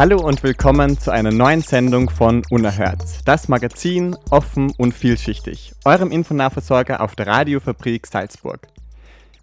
Hallo 0.00 0.18
und 0.18 0.42
willkommen 0.42 0.98
zu 0.98 1.10
einer 1.10 1.30
neuen 1.30 1.60
Sendung 1.60 2.08
von 2.08 2.42
Unerhört. 2.48 3.02
Das 3.26 3.48
Magazin 3.48 4.16
offen 4.30 4.72
und 4.78 4.94
vielschichtig. 4.94 5.74
Eurem 5.84 6.10
Infonahversorger 6.10 7.02
auf 7.02 7.14
der 7.16 7.26
Radiofabrik 7.26 8.06
Salzburg. 8.06 8.66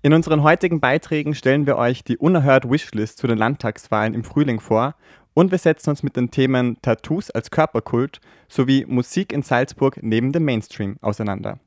In 0.02 0.14
unseren 0.14 0.42
heutigen 0.42 0.80
Beiträgen 0.80 1.36
stellen 1.36 1.68
wir 1.68 1.78
euch 1.78 2.04
die 2.04 2.18
Unerhört 2.18 2.72
Wishlist 2.72 3.20
zu 3.20 3.28
den 3.28 3.38
Landtagswahlen 3.38 4.16
im 4.16 4.24
Frühling 4.24 4.60
vor 4.60 4.96
und 5.36 5.52
wir 5.52 5.60
setzen 5.60 5.92
uns 5.92 6.02
mit 6.02 6.16
den 6.16 6.32
Themen 6.32 6.82
Tattoos 6.82 7.30
als 7.30 7.52
Körperkult 7.52 8.20
sowie 8.48 8.84
Musik 8.88 9.34
in 9.34 9.44
Salzburg 9.44 10.00
neben 10.02 10.32
dem 10.32 10.44
Mainstream 10.46 10.98
auseinander. 11.02 11.60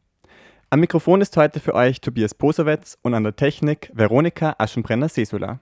Am 0.69 0.81
Mikrofon 0.81 1.21
ist 1.21 1.37
heute 1.37 1.61
für 1.61 1.77
euch 1.77 2.01
Tobias 2.01 2.35
Posowetz 2.35 2.99
und 3.03 3.15
an 3.15 3.23
der 3.23 3.37
Technik 3.37 3.93
Veronika 3.95 4.57
Aschenbrenner-Sesula. 4.59 5.61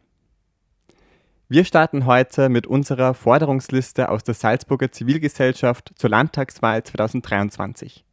Wir 1.51 1.65
starten 1.65 2.05
heute 2.05 2.51
mit 2.51 2.67
unserer 2.67 3.15
Forderungsliste 3.15 4.11
aus 4.11 4.23
der 4.23 4.35
Salzburger 4.35 4.93
Zivilgesellschaft 4.93 5.93
zur 5.97 6.11
Landtagswahl 6.11 6.85
2023. 6.85 8.05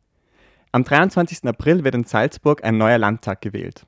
Am 0.72 0.86
23. 0.86 1.44
April 1.44 1.84
wird 1.84 1.96
in 1.96 2.06
Salzburg 2.06 2.64
ein 2.64 2.78
neuer 2.78 2.98
Landtag 2.98 3.42
gewählt. 3.42 3.86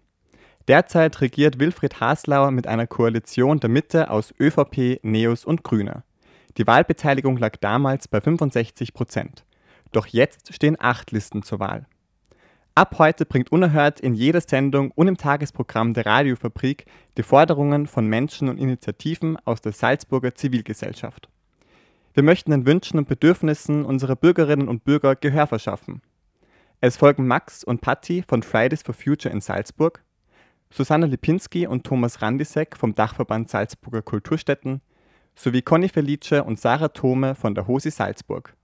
Derzeit 0.68 1.22
regiert 1.22 1.62
Wilfried 1.62 2.02
Haslauer 2.02 2.52
mit 2.52 2.68
einer 2.68 2.88
Koalition 2.88 3.62
der 3.62 3.70
Mitte 3.70 4.10
aus 4.12 4.34
ÖVP, 4.38 5.00
Neos 5.04 5.46
und 5.46 5.64
Grüne. 5.64 6.04
Die 6.58 6.68
Wahlbeteiligung 6.68 7.38
lag 7.38 7.56
damals 7.62 8.10
bei 8.10 8.20
65 8.20 8.94
Prozent. 8.94 9.46
Doch 9.94 10.08
jetzt 10.08 10.54
stehen 10.54 10.76
acht 10.78 11.12
Listen 11.14 11.42
zur 11.42 11.62
Wahl. 11.62 11.86
Ab 12.78 13.00
heute 13.00 13.26
bringt 13.26 13.52
Unerhört 13.52 14.00
in 14.02 14.14
jeder 14.14 14.40
Sendung 14.40 14.92
und 14.92 15.08
im 15.08 15.18
Tagesprogramm 15.18 15.96
der 15.96 16.06
Radiofabrik 16.06 16.86
die 17.18 17.24
Forderungen 17.24 17.88
von 17.88 18.06
Menschen 18.06 18.50
und 18.50 18.60
Initiativen 18.60 19.36
aus 19.46 19.62
der 19.62 19.72
Salzburger 19.72 20.36
Zivilgesellschaft. 20.36 21.28
Wir 22.14 22.22
möchten 22.22 22.52
den 22.52 22.68
Wünschen 22.68 23.00
und 23.00 23.08
Bedürfnissen 23.08 23.84
unserer 23.84 24.16
Bürgerinnen 24.16 24.68
und 24.68 24.84
Bürger 24.84 25.16
Gehör 25.16 25.48
verschaffen. 25.48 26.04
Es 26.80 26.98
folgen 26.98 27.26
Max 27.26 27.64
und 27.64 27.82
Patti 27.82 28.24
von 28.28 28.44
Fridays 28.44 28.84
for 28.84 28.94
Future 28.94 29.34
in 29.34 29.42
Salzburg, 29.42 30.04
Susanne 30.70 31.08
Lipinski 31.08 31.66
und 31.66 31.84
Thomas 31.84 32.22
Randisek 32.22 32.78
vom 32.78 32.94
Dachverband 32.94 33.50
Salzburger 33.50 34.04
Kulturstätten 34.04 34.82
sowie 35.36 35.64
Conny 35.64 35.90
Felice 35.90 36.44
und 36.46 36.60
Sarah 36.60 36.90
Thome 36.90 37.34
von 37.34 37.56
der 37.56 37.66
HOSI 37.66 37.90
Salzburg. 37.90 38.56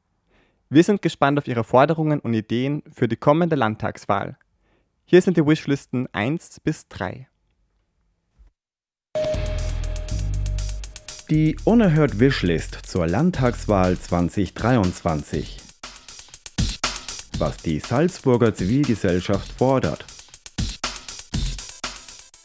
Wir 0.73 0.83
sind 0.83 1.03
gespannt 1.03 1.37
auf 1.37 1.47
Ihre 1.47 1.63
Forderungen 1.63 2.19
und 2.19 2.33
Ideen 2.33 2.81
für 2.91 3.07
die 3.07 3.15
kommende 3.15 3.55
Landtagswahl. 3.55 4.37
Hier 5.05 5.21
sind 5.21 5.37
die 5.37 5.45
Wishlisten 5.45 6.07
1 6.11 6.61
bis 6.61 6.87
3. 6.87 7.27
Die 11.29 11.55
Unerhört 11.63 12.19
Wishlist 12.19 12.87
zur 12.87 13.05
Landtagswahl 13.05 13.99
2023. 13.99 15.59
Was 17.37 17.57
die 17.57 17.77
Salzburger 17.77 18.55
Zivilgesellschaft 18.55 19.51
fordert. 19.51 20.03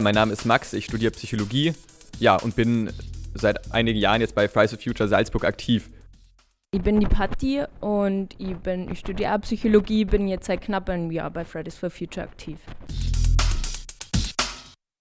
Mein 0.01 0.15
Name 0.15 0.35
ist 0.35 0.45
Max, 0.45 0.75
ich 0.75 0.85
studiere 0.85 1.13
Psychologie 1.13 1.73
ja, 2.19 2.37
und 2.37 2.57
bin 2.57 2.91
seit 3.33 3.73
einigen 3.73 3.99
Jahren 3.99 4.21
jetzt 4.21 4.35
bei 4.35 4.51
Fridays 4.51 4.73
for 4.73 4.81
Future 4.81 5.09
Salzburg 5.09 5.47
aktiv. 5.47 5.89
Ich 6.71 6.83
bin 6.83 7.01
die 7.01 7.07
Patti 7.07 7.63
und 7.81 8.37
ich, 8.37 8.55
ich 8.93 8.99
studiere 8.99 9.35
auch 9.35 9.41
Psychologie, 9.41 10.05
bin 10.05 10.29
jetzt 10.29 10.49
seit 10.49 10.61
knapp 10.61 10.91
einem 10.91 11.11
Jahr 11.11 11.31
bei 11.31 11.43
Fridays 11.43 11.79
for 11.79 11.89
Future 11.89 12.27
aktiv. 12.27 12.59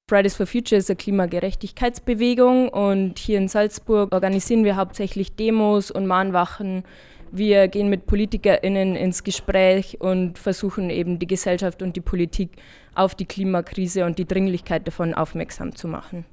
Fridays 0.10 0.36
for 0.36 0.48
Future 0.48 0.80
ist 0.80 0.90
eine 0.90 0.96
Klimagerechtigkeitsbewegung 0.96 2.70
und 2.70 3.20
hier 3.20 3.38
in 3.38 3.50
Salzburg 3.50 4.14
organisieren 4.14 4.64
wir 4.64 4.78
hauptsächlich 4.78 5.36
Demos 5.36 5.92
und 5.92 6.08
Mahnwachen. 6.08 6.86
Wir 7.34 7.68
gehen 7.68 7.90
mit 7.90 8.06
PolitikerInnen 8.06 8.96
ins 8.96 9.26
Gespräch 9.26 10.00
und 10.00 10.40
versuchen 10.40 10.90
eben 10.90 11.20
die 11.20 11.28
Gesellschaft 11.28 11.82
und 11.82 11.98
die 11.98 12.02
Politik 12.02 12.52
auf 12.96 13.14
die 13.14 13.26
Klimakrise 13.26 14.06
und 14.06 14.20
die 14.20 14.26
Dringlichkeit 14.26 14.88
davon 14.88 15.14
aufmerksam 15.14 15.76
zu 15.76 15.90
machen. 15.90 16.24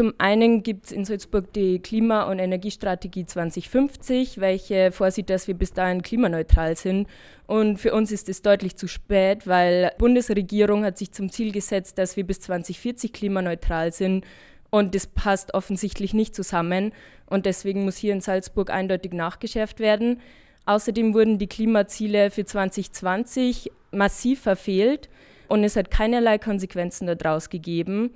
Zum 0.00 0.14
einen 0.16 0.62
gibt 0.62 0.86
es 0.86 0.92
in 0.92 1.04
Salzburg 1.04 1.52
die 1.52 1.78
Klima- 1.78 2.22
und 2.22 2.38
Energiestrategie 2.38 3.26
2050, 3.26 4.40
welche 4.40 4.92
vorsieht, 4.92 5.28
dass 5.28 5.46
wir 5.46 5.52
bis 5.52 5.74
dahin 5.74 6.00
klimaneutral 6.00 6.74
sind. 6.74 7.06
Und 7.46 7.76
für 7.76 7.92
uns 7.92 8.10
ist 8.10 8.30
es 8.30 8.40
deutlich 8.40 8.76
zu 8.76 8.88
spät, 8.88 9.46
weil 9.46 9.90
die 9.92 9.98
Bundesregierung 9.98 10.86
hat 10.86 10.96
sich 10.96 11.12
zum 11.12 11.30
Ziel 11.30 11.52
gesetzt, 11.52 11.98
dass 11.98 12.16
wir 12.16 12.24
bis 12.24 12.40
2040 12.40 13.12
klimaneutral 13.12 13.92
sind. 13.92 14.24
Und 14.70 14.94
das 14.94 15.06
passt 15.06 15.52
offensichtlich 15.52 16.14
nicht 16.14 16.34
zusammen. 16.34 16.92
Und 17.26 17.44
deswegen 17.44 17.84
muss 17.84 17.98
hier 17.98 18.14
in 18.14 18.22
Salzburg 18.22 18.70
eindeutig 18.70 19.12
nachgeschärft 19.12 19.80
werden. 19.80 20.22
Außerdem 20.64 21.12
wurden 21.12 21.36
die 21.36 21.46
Klimaziele 21.46 22.30
für 22.30 22.46
2020 22.46 23.70
massiv 23.90 24.40
verfehlt 24.40 25.10
und 25.48 25.62
es 25.62 25.76
hat 25.76 25.90
keinerlei 25.90 26.38
Konsequenzen 26.38 27.06
daraus 27.06 27.50
gegeben. 27.50 28.14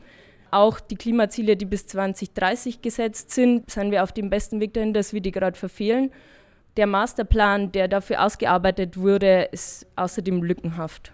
Auch 0.55 0.79
die 0.79 0.95
Klimaziele, 0.95 1.57
die 1.57 1.65
bis 1.65 1.89
2030 1.89 2.81
gesetzt 2.81 3.33
sind, 3.33 3.69
sind 3.69 3.91
wir 3.91 4.05
auf 4.05 4.13
dem 4.13 4.31
besten 4.31 4.61
Weg 4.61 4.73
dahin, 4.73 4.95
dass 4.95 5.13
wir 5.13 5.21
die 5.21 5.33
gerade 5.33 5.59
verfehlen. 5.59 6.13
Der 6.77 6.87
Masterplan, 6.87 7.73
der 7.73 7.89
dafür 7.89 8.25
ausgearbeitet 8.25 8.97
wurde, 8.97 9.49
ist 9.51 9.85
außerdem 9.97 10.45
lückenhaft. 10.45 11.11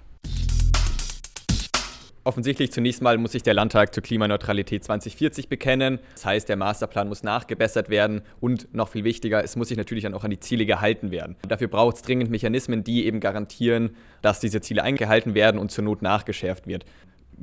Offensichtlich 2.23 2.71
zunächst 2.71 3.01
mal 3.01 3.17
muss 3.17 3.33
sich 3.33 3.43
der 3.43 3.55
Landtag 3.55 3.95
zur 3.95 4.03
Klimaneutralität 4.03 4.85
2040 4.85 5.49
bekennen. 5.49 6.01
Das 6.13 6.27
heißt, 6.27 6.47
der 6.51 6.57
Masterplan 6.57 7.09
muss 7.09 7.23
nachgebessert 7.23 7.89
werden 7.89 8.21
und 8.41 8.75
noch 8.75 8.91
viel 8.91 9.05
wichtiger, 9.05 9.43
es 9.43 9.57
muss 9.57 9.69
sich 9.69 9.79
natürlich 9.79 10.05
dann 10.05 10.13
auch 10.13 10.23
an 10.23 10.31
die 10.31 10.39
Ziele 10.39 10.67
gehalten 10.67 11.11
werden. 11.11 11.37
Dafür 11.49 11.69
braucht 11.69 11.97
es 11.97 12.03
dringend 12.03 12.31
Mechanismen, 12.31 12.85
die 12.85 13.07
eben 13.07 13.21
garantieren, 13.21 13.97
dass 14.21 14.39
diese 14.39 14.61
Ziele 14.61 14.83
eingehalten 14.83 15.33
werden 15.33 15.59
und 15.59 15.71
zur 15.71 15.85
Not 15.85 16.03
nachgeschärft 16.03 16.67
wird 16.67 16.85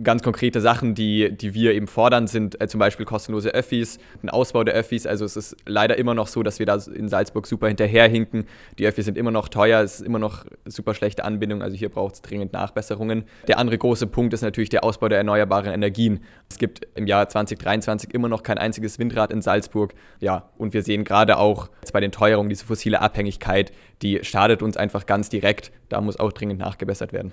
ganz 0.04 0.24
konkrete 0.24 0.62
Sachen, 0.62 0.96
die, 0.96 1.32
die 1.32 1.54
wir 1.54 1.74
eben 1.74 1.88
fordern, 1.88 2.28
sind 2.28 2.60
äh, 2.62 2.68
zum 2.68 2.80
Beispiel 2.80 3.06
kostenlose 3.06 3.50
Öffis, 3.50 3.98
ein 4.22 4.30
Ausbau 4.30 4.64
der 4.64 4.74
Öffis. 4.74 5.08
Also 5.08 5.26
es 5.26 5.36
ist 5.36 5.56
leider 5.66 5.98
immer 5.98 6.14
noch 6.14 6.28
so, 6.28 6.44
dass 6.44 6.60
wir 6.60 6.66
da 6.66 6.78
in 6.94 7.10
Salzburg 7.10 7.48
super 7.48 7.68
hinterherhinken. 7.68 8.46
Die 8.78 8.88
Öffis 8.88 9.06
sind 9.06 9.18
immer 9.18 9.32
noch 9.32 9.50
teuer, 9.50 9.82
es 9.82 10.00
ist 10.00 10.06
immer 10.06 10.20
noch 10.20 10.46
super 10.66 10.94
schlechte 10.94 11.26
Anbindung. 11.26 11.62
Also 11.62 11.76
hier 11.76 11.90
braucht 11.90 12.16
es 12.16 12.22
dringend 12.22 12.54
Nachbesserungen. 12.54 13.26
Der 13.48 13.58
andere 13.58 13.78
große 13.78 14.08
Punkt 14.08 14.34
ist 14.34 14.42
natürlich 14.42 14.70
der 14.70 14.84
Ausbau 14.84 15.10
der 15.10 15.18
erneuerbaren 15.18 15.74
Energien. 15.74 16.20
Es 16.50 16.58
gibt 16.58 16.88
im 16.96 17.08
Jahr 17.08 17.28
2023 17.28 18.14
immer 18.14 18.30
noch 18.30 18.44
kein 18.44 18.58
einziges 18.58 19.00
Windrad 19.00 19.32
in 19.32 19.42
Salzburg. 19.42 19.94
Ja, 20.20 20.50
und 20.58 20.74
wir 20.74 20.84
sehen 20.84 21.04
gerade 21.04 21.38
auch 21.38 21.70
bei 21.92 22.02
den 22.02 22.12
Teuerungen 22.12 22.50
diese 22.50 22.66
fossile 22.66 23.02
Abhängigkeit, 23.02 23.72
die 24.04 24.20
schadet 24.24 24.62
uns 24.62 24.78
einfach 24.78 25.08
ganz 25.08 25.30
direkt. 25.30 25.72
Da 25.90 26.00
muss 26.02 26.20
auch 26.20 26.32
dringend 26.32 26.60
nachgebessert 26.60 27.14
werden. 27.14 27.32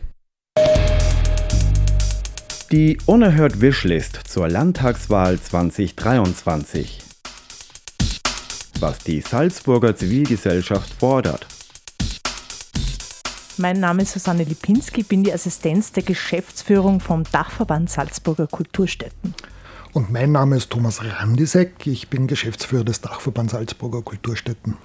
Die 2.73 2.97
Unerhört 3.05 3.61
Wishlist 3.61 4.21
zur 4.27 4.49
Landtagswahl 4.49 5.39
2023. 5.39 7.03
Was 8.81 8.99
die 9.01 9.21
Salzburger 9.21 9.95
Zivilgesellschaft 9.95 10.95
fordert. 10.95 11.47
Mein 13.59 13.79
Name 13.81 14.03
ist 14.03 14.13
Susanne 14.13 14.45
Lipinski, 14.45 15.03
bin 15.03 15.23
die 15.25 15.33
Assistenz 15.33 15.93
der 15.93 16.05
Geschäftsführung 16.05 17.01
vom 17.01 17.25
Dachverband 17.31 17.91
Salzburger 17.91 18.47
Kulturstätten. 18.47 19.35
Und 19.93 20.11
mein 20.11 20.33
Name 20.33 20.57
ist 20.57 20.71
Thomas 20.71 21.05
Randisek, 21.05 21.87
ich 21.87 22.09
bin 22.09 22.27
Geschäftsführer 22.27 22.85
des 22.85 23.03
Dachverbands 23.03 23.53
Salzburger 23.53 24.03
Kulturstätten. 24.03 24.79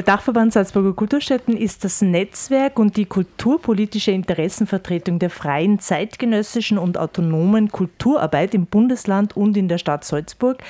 Der 0.00 0.16
Dachverband 0.16 0.54
Salzburger 0.54 0.94
Kulturstätten 0.94 1.54
ist 1.54 1.84
das 1.84 2.00
Netzwerk 2.00 2.78
und 2.78 2.96
die 2.96 3.04
kulturpolitische 3.04 4.12
Interessenvertretung 4.12 5.18
der 5.18 5.28
freien, 5.28 5.78
zeitgenössischen 5.78 6.78
und 6.78 6.96
autonomen 6.96 7.70
Kulturarbeit 7.70 8.54
im 8.54 8.64
Bundesland 8.64 9.36
und 9.36 9.58
in 9.58 9.68
der 9.68 9.76
Stadt 9.76 10.04
Salzburg. 10.04 10.62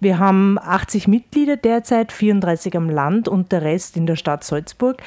Wir 0.00 0.18
haben 0.18 0.58
80 0.58 1.08
Mitglieder 1.08 1.58
derzeit, 1.58 2.10
34 2.10 2.74
am 2.74 2.88
Land 2.88 3.28
und 3.28 3.52
der 3.52 3.60
Rest 3.60 3.98
in 3.98 4.06
der 4.06 4.16
Stadt 4.16 4.44
Salzburg. 4.44 5.02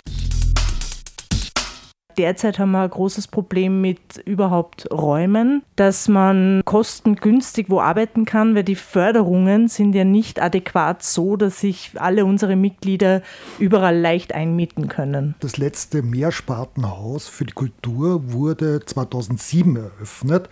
Derzeit 2.18 2.60
haben 2.60 2.72
wir 2.72 2.82
ein 2.82 2.90
großes 2.90 3.28
Problem 3.28 3.82
mit 3.82 4.18
überhaupt 4.26 4.90
Räumen, 4.92 5.64
dass 5.76 6.08
man 6.08 6.62
kostengünstig 6.66 7.70
wo 7.70 7.80
arbeiten 7.80 8.26
kann, 8.26 8.56
weil 8.56 8.64
die 8.64 8.76
Förderungen 8.76 9.68
sind 9.68 9.94
ja 9.94 10.04
nicht 10.04 10.42
adäquat 10.42 11.04
so, 11.04 11.36
dass 11.36 11.60
sich 11.60 11.92
alle 11.96 12.26
unsere 12.26 12.56
Mitglieder 12.56 13.22
überall 13.60 13.98
leicht 13.98 14.34
einmieten 14.34 14.88
können. 14.88 15.36
Das 15.40 15.58
letzte 15.58 16.02
Mehrspartenhaus 16.02 17.28
für 17.28 17.46
die 17.46 17.54
Kultur 17.54 18.32
wurde 18.32 18.86
2007 18.86 19.76
eröffnet. 19.76 20.50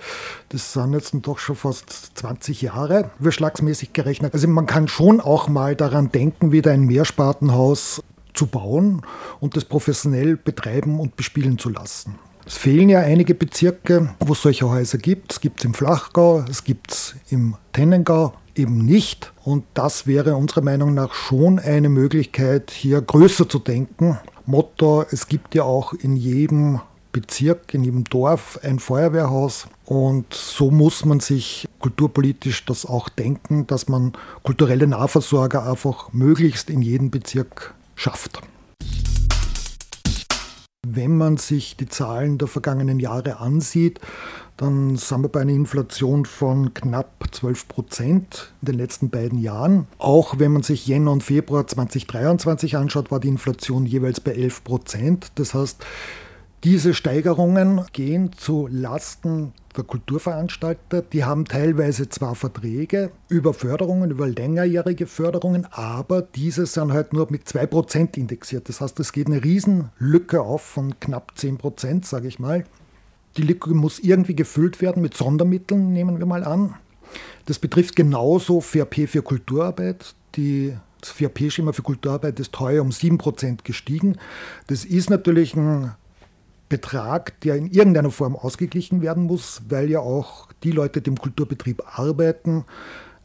Das 0.49 0.73
sind 0.73 0.93
jetzt 0.93 1.13
doch 1.21 1.39
schon 1.39 1.55
fast 1.55 2.17
20 2.17 2.61
Jahre, 2.61 3.11
überschlagsmäßig 3.19 3.93
gerechnet. 3.93 4.33
Also 4.33 4.47
man 4.47 4.65
kann 4.65 4.87
schon 4.87 5.21
auch 5.21 5.47
mal 5.47 5.75
daran 5.75 6.11
denken, 6.11 6.51
wieder 6.51 6.71
ein 6.71 6.81
Mehrspartenhaus 6.81 8.01
zu 8.33 8.47
bauen 8.47 9.01
und 9.39 9.55
das 9.55 9.65
professionell 9.65 10.37
betreiben 10.37 10.99
und 10.99 11.15
bespielen 11.15 11.57
zu 11.57 11.69
lassen. 11.69 12.15
Es 12.45 12.57
fehlen 12.57 12.89
ja 12.89 12.99
einige 12.99 13.35
Bezirke, 13.35 14.15
wo 14.19 14.33
es 14.33 14.41
solche 14.41 14.69
Häuser 14.69 14.97
gibt. 14.97 15.33
Es 15.33 15.41
gibt 15.41 15.59
es 15.59 15.65
im 15.65 15.73
Flachgau, 15.73 16.43
es 16.49 16.63
gibt 16.63 16.91
es 16.91 17.15
im 17.29 17.55
Tennengau 17.71 18.33
eben 18.55 18.83
nicht. 18.83 19.31
Und 19.43 19.63
das 19.73 20.07
wäre 20.07 20.35
unserer 20.35 20.61
Meinung 20.61 20.93
nach 20.93 21.13
schon 21.13 21.59
eine 21.59 21.89
Möglichkeit, 21.89 22.71
hier 22.71 23.01
größer 23.01 23.47
zu 23.47 23.59
denken. 23.59 24.19
Motto, 24.45 25.05
es 25.11 25.27
gibt 25.27 25.55
ja 25.55 25.63
auch 25.63 25.93
in 25.93 26.15
jedem 26.15 26.81
Bezirk, 27.11 27.73
in 27.73 27.83
jedem 27.83 28.05
Dorf 28.05 28.59
ein 28.63 28.79
Feuerwehrhaus. 28.79 29.67
Und 29.85 30.33
so 30.33 30.71
muss 30.71 31.05
man 31.05 31.19
sich 31.19 31.67
kulturpolitisch 31.79 32.65
das 32.65 32.85
auch 32.85 33.09
denken, 33.09 33.67
dass 33.67 33.87
man 33.87 34.13
kulturelle 34.43 34.87
Nahversorger 34.87 35.69
einfach 35.69 36.13
möglichst 36.13 36.69
in 36.69 36.81
jedem 36.81 37.11
Bezirk 37.11 37.73
schafft. 38.01 38.41
Wenn 40.87 41.15
man 41.15 41.37
sich 41.37 41.77
die 41.77 41.87
Zahlen 41.87 42.39
der 42.39 42.47
vergangenen 42.47 42.99
Jahre 42.99 43.39
ansieht, 43.39 43.99
dann 44.57 44.97
sind 44.97 45.21
wir 45.21 45.29
bei 45.29 45.41
einer 45.41 45.53
Inflation 45.53 46.25
von 46.25 46.73
knapp 46.73 47.23
12 47.31 47.67
Prozent 47.67 48.53
in 48.61 48.65
den 48.65 48.75
letzten 48.75 49.09
beiden 49.09 49.39
Jahren. 49.39 49.87
Auch 49.99 50.39
wenn 50.39 50.51
man 50.51 50.63
sich 50.63 50.87
Jänner 50.87 51.11
und 51.11 51.23
Februar 51.23 51.67
2023 51.67 52.75
anschaut, 52.75 53.11
war 53.11 53.19
die 53.19 53.29
Inflation 53.29 53.85
jeweils 53.85 54.19
bei 54.19 54.31
11 54.31 54.63
Prozent. 54.63 55.31
Das 55.35 55.53
heißt, 55.53 55.85
diese 56.63 56.93
Steigerungen 56.93 57.85
gehen 57.91 58.33
zu 58.33 58.67
Lasten 58.69 59.53
der 59.75 59.83
Kulturveranstalter. 59.83 61.01
Die 61.01 61.23
haben 61.23 61.45
teilweise 61.45 62.09
zwar 62.09 62.35
Verträge 62.35 63.11
über 63.29 63.53
Förderungen, 63.53 64.11
über 64.11 64.27
längerjährige 64.27 65.07
Förderungen, 65.07 65.65
aber 65.71 66.21
diese 66.21 66.65
sind 66.65 66.93
halt 66.93 67.13
nur 67.13 67.27
mit 67.31 67.47
2% 67.47 68.17
indexiert. 68.17 68.69
Das 68.69 68.81
heißt, 68.81 68.99
es 68.99 69.11
geht 69.11 69.27
eine 69.27 69.43
Riesenlücke 69.43 70.41
auf 70.41 70.61
von 70.61 70.99
knapp 70.99 71.33
10%, 71.37 72.05
sage 72.05 72.27
ich 72.27 72.37
mal. 72.37 72.65
Die 73.37 73.43
Lücke 73.43 73.73
muss 73.73 73.99
irgendwie 73.99 74.35
gefüllt 74.35 74.81
werden 74.81 75.01
mit 75.01 75.15
Sondermitteln, 75.15 75.93
nehmen 75.93 76.19
wir 76.19 76.25
mal 76.25 76.43
an. 76.43 76.75
Das 77.45 77.57
betrifft 77.59 77.95
genauso 77.95 78.61
FRP 78.61 79.07
für 79.07 79.21
Kulturarbeit. 79.21 80.13
Die 80.35 80.75
das 80.99 81.09
FRP-Schema 81.09 81.73
für 81.73 81.81
Kulturarbeit 81.81 82.39
ist 82.39 82.57
heuer 82.59 82.83
um 82.83 82.89
7% 82.89 83.63
gestiegen. 83.63 84.17
Das 84.67 84.85
ist 84.85 85.09
natürlich 85.09 85.55
ein 85.55 85.95
Betrag, 86.71 87.39
der 87.41 87.57
in 87.57 87.67
irgendeiner 87.67 88.11
Form 88.11 88.35
ausgeglichen 88.35 89.01
werden 89.01 89.25
muss, 89.25 89.61
weil 89.67 89.89
ja 89.89 89.99
auch 89.99 90.47
die 90.63 90.71
Leute, 90.71 91.01
die 91.01 91.09
im 91.09 91.17
Kulturbetrieb 91.17 91.83
arbeiten, 91.99 92.63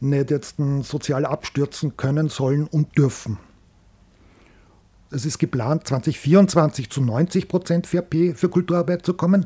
nicht 0.01 0.29
jetzt 0.29 0.57
sozial 0.81 1.25
abstürzen 1.25 1.95
können, 1.95 2.27
sollen 2.27 2.67
und 2.67 2.97
dürfen. 2.97 3.37
Es 5.11 5.25
ist 5.25 5.39
geplant, 5.39 5.87
2024 5.87 6.89
zu 6.89 7.01
90 7.01 7.47
Prozent 7.47 7.87
FRP 7.87 8.35
für 8.35 8.49
Kulturarbeit 8.49 9.05
zu 9.05 9.13
kommen, 9.13 9.45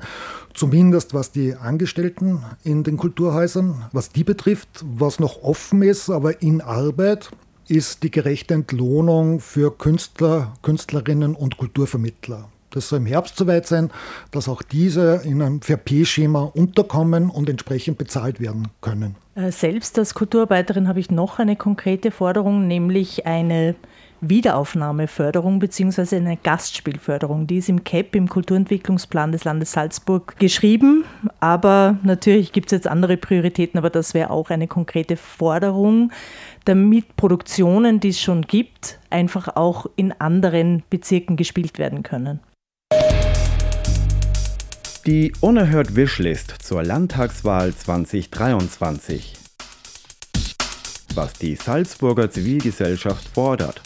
zumindest 0.56 1.14
was 1.14 1.32
die 1.32 1.54
Angestellten 1.54 2.44
in 2.64 2.84
den 2.84 2.98
Kulturhäusern, 2.98 3.86
was 3.92 4.10
die 4.10 4.24
betrifft. 4.24 4.84
Was 4.84 5.20
noch 5.20 5.44
offen 5.44 5.84
ist, 5.84 6.10
aber 6.10 6.42
in 6.42 6.62
Arbeit, 6.62 7.30
ist 7.68 8.04
die 8.04 8.12
gerechte 8.12 8.54
Entlohnung 8.54 9.40
für 9.40 9.72
Künstler, 9.78 10.54
Künstlerinnen 10.62 11.36
und 11.36 11.58
Kulturvermittler. 11.58 12.51
Das 12.72 12.90
soll 12.90 13.00
im 13.00 13.06
Herbst 13.06 13.38
soweit 13.38 13.68
sein, 13.68 13.92
dass 14.32 14.50
auch 14.50 14.62
diese 14.62 15.22
in 15.24 15.42
einem 15.42 15.62
VP-Schema 15.62 16.44
unterkommen 16.44 17.30
und 17.30 17.50
entsprechend 17.50 17.98
bezahlt 17.98 18.40
werden 18.40 18.70
können. 18.82 19.16
Äh, 19.36 19.52
selbst 19.52 20.00
als 20.00 20.14
Kulturarbeiterin 20.14 20.88
habe 20.88 21.00
ich 21.00 21.12
noch 21.12 21.40
eine 21.40 21.56
konkrete 21.56 22.12
Forderung, 22.12 22.68
nämlich 22.68 23.26
eine 23.26 23.76
Wiederaufnahmeförderung 24.22 25.60
bzw. 25.60 26.16
eine 26.16 26.38
Gastspielförderung. 26.38 27.48
Die 27.48 27.58
ist 27.58 27.70
im 27.70 27.84
CAP, 27.84 28.16
im 28.16 28.30
Kulturentwicklungsplan 28.30 29.32
des 29.32 29.44
Landes 29.44 29.72
Salzburg, 29.72 30.38
geschrieben. 30.38 31.04
Aber 31.40 31.98
natürlich 32.04 32.52
gibt 32.52 32.68
es 32.68 32.72
jetzt 32.72 32.88
andere 32.88 33.18
Prioritäten, 33.18 33.80
aber 33.80 33.90
das 33.90 34.14
wäre 34.14 34.30
auch 34.30 34.52
eine 34.52 34.68
konkrete 34.68 35.18
Forderung, 35.18 36.12
damit 36.66 37.18
Produktionen, 37.18 38.00
die 38.00 38.10
es 38.10 38.22
schon 38.22 38.44
gibt, 38.44 39.00
einfach 39.10 39.56
auch 39.56 39.88
in 39.96 40.12
anderen 40.12 40.84
Bezirken 40.92 41.36
gespielt 41.36 41.80
werden 41.80 42.04
können. 42.04 42.40
Die 45.08 45.34
Unerhört 45.42 45.96
Wishlist 45.96 46.54
zur 46.62 46.84
Landtagswahl 46.84 47.74
2023. 47.74 49.34
Was 51.16 51.34
die 51.34 51.56
Salzburger 51.56 52.30
Zivilgesellschaft 52.30 53.28
fordert. 53.30 53.82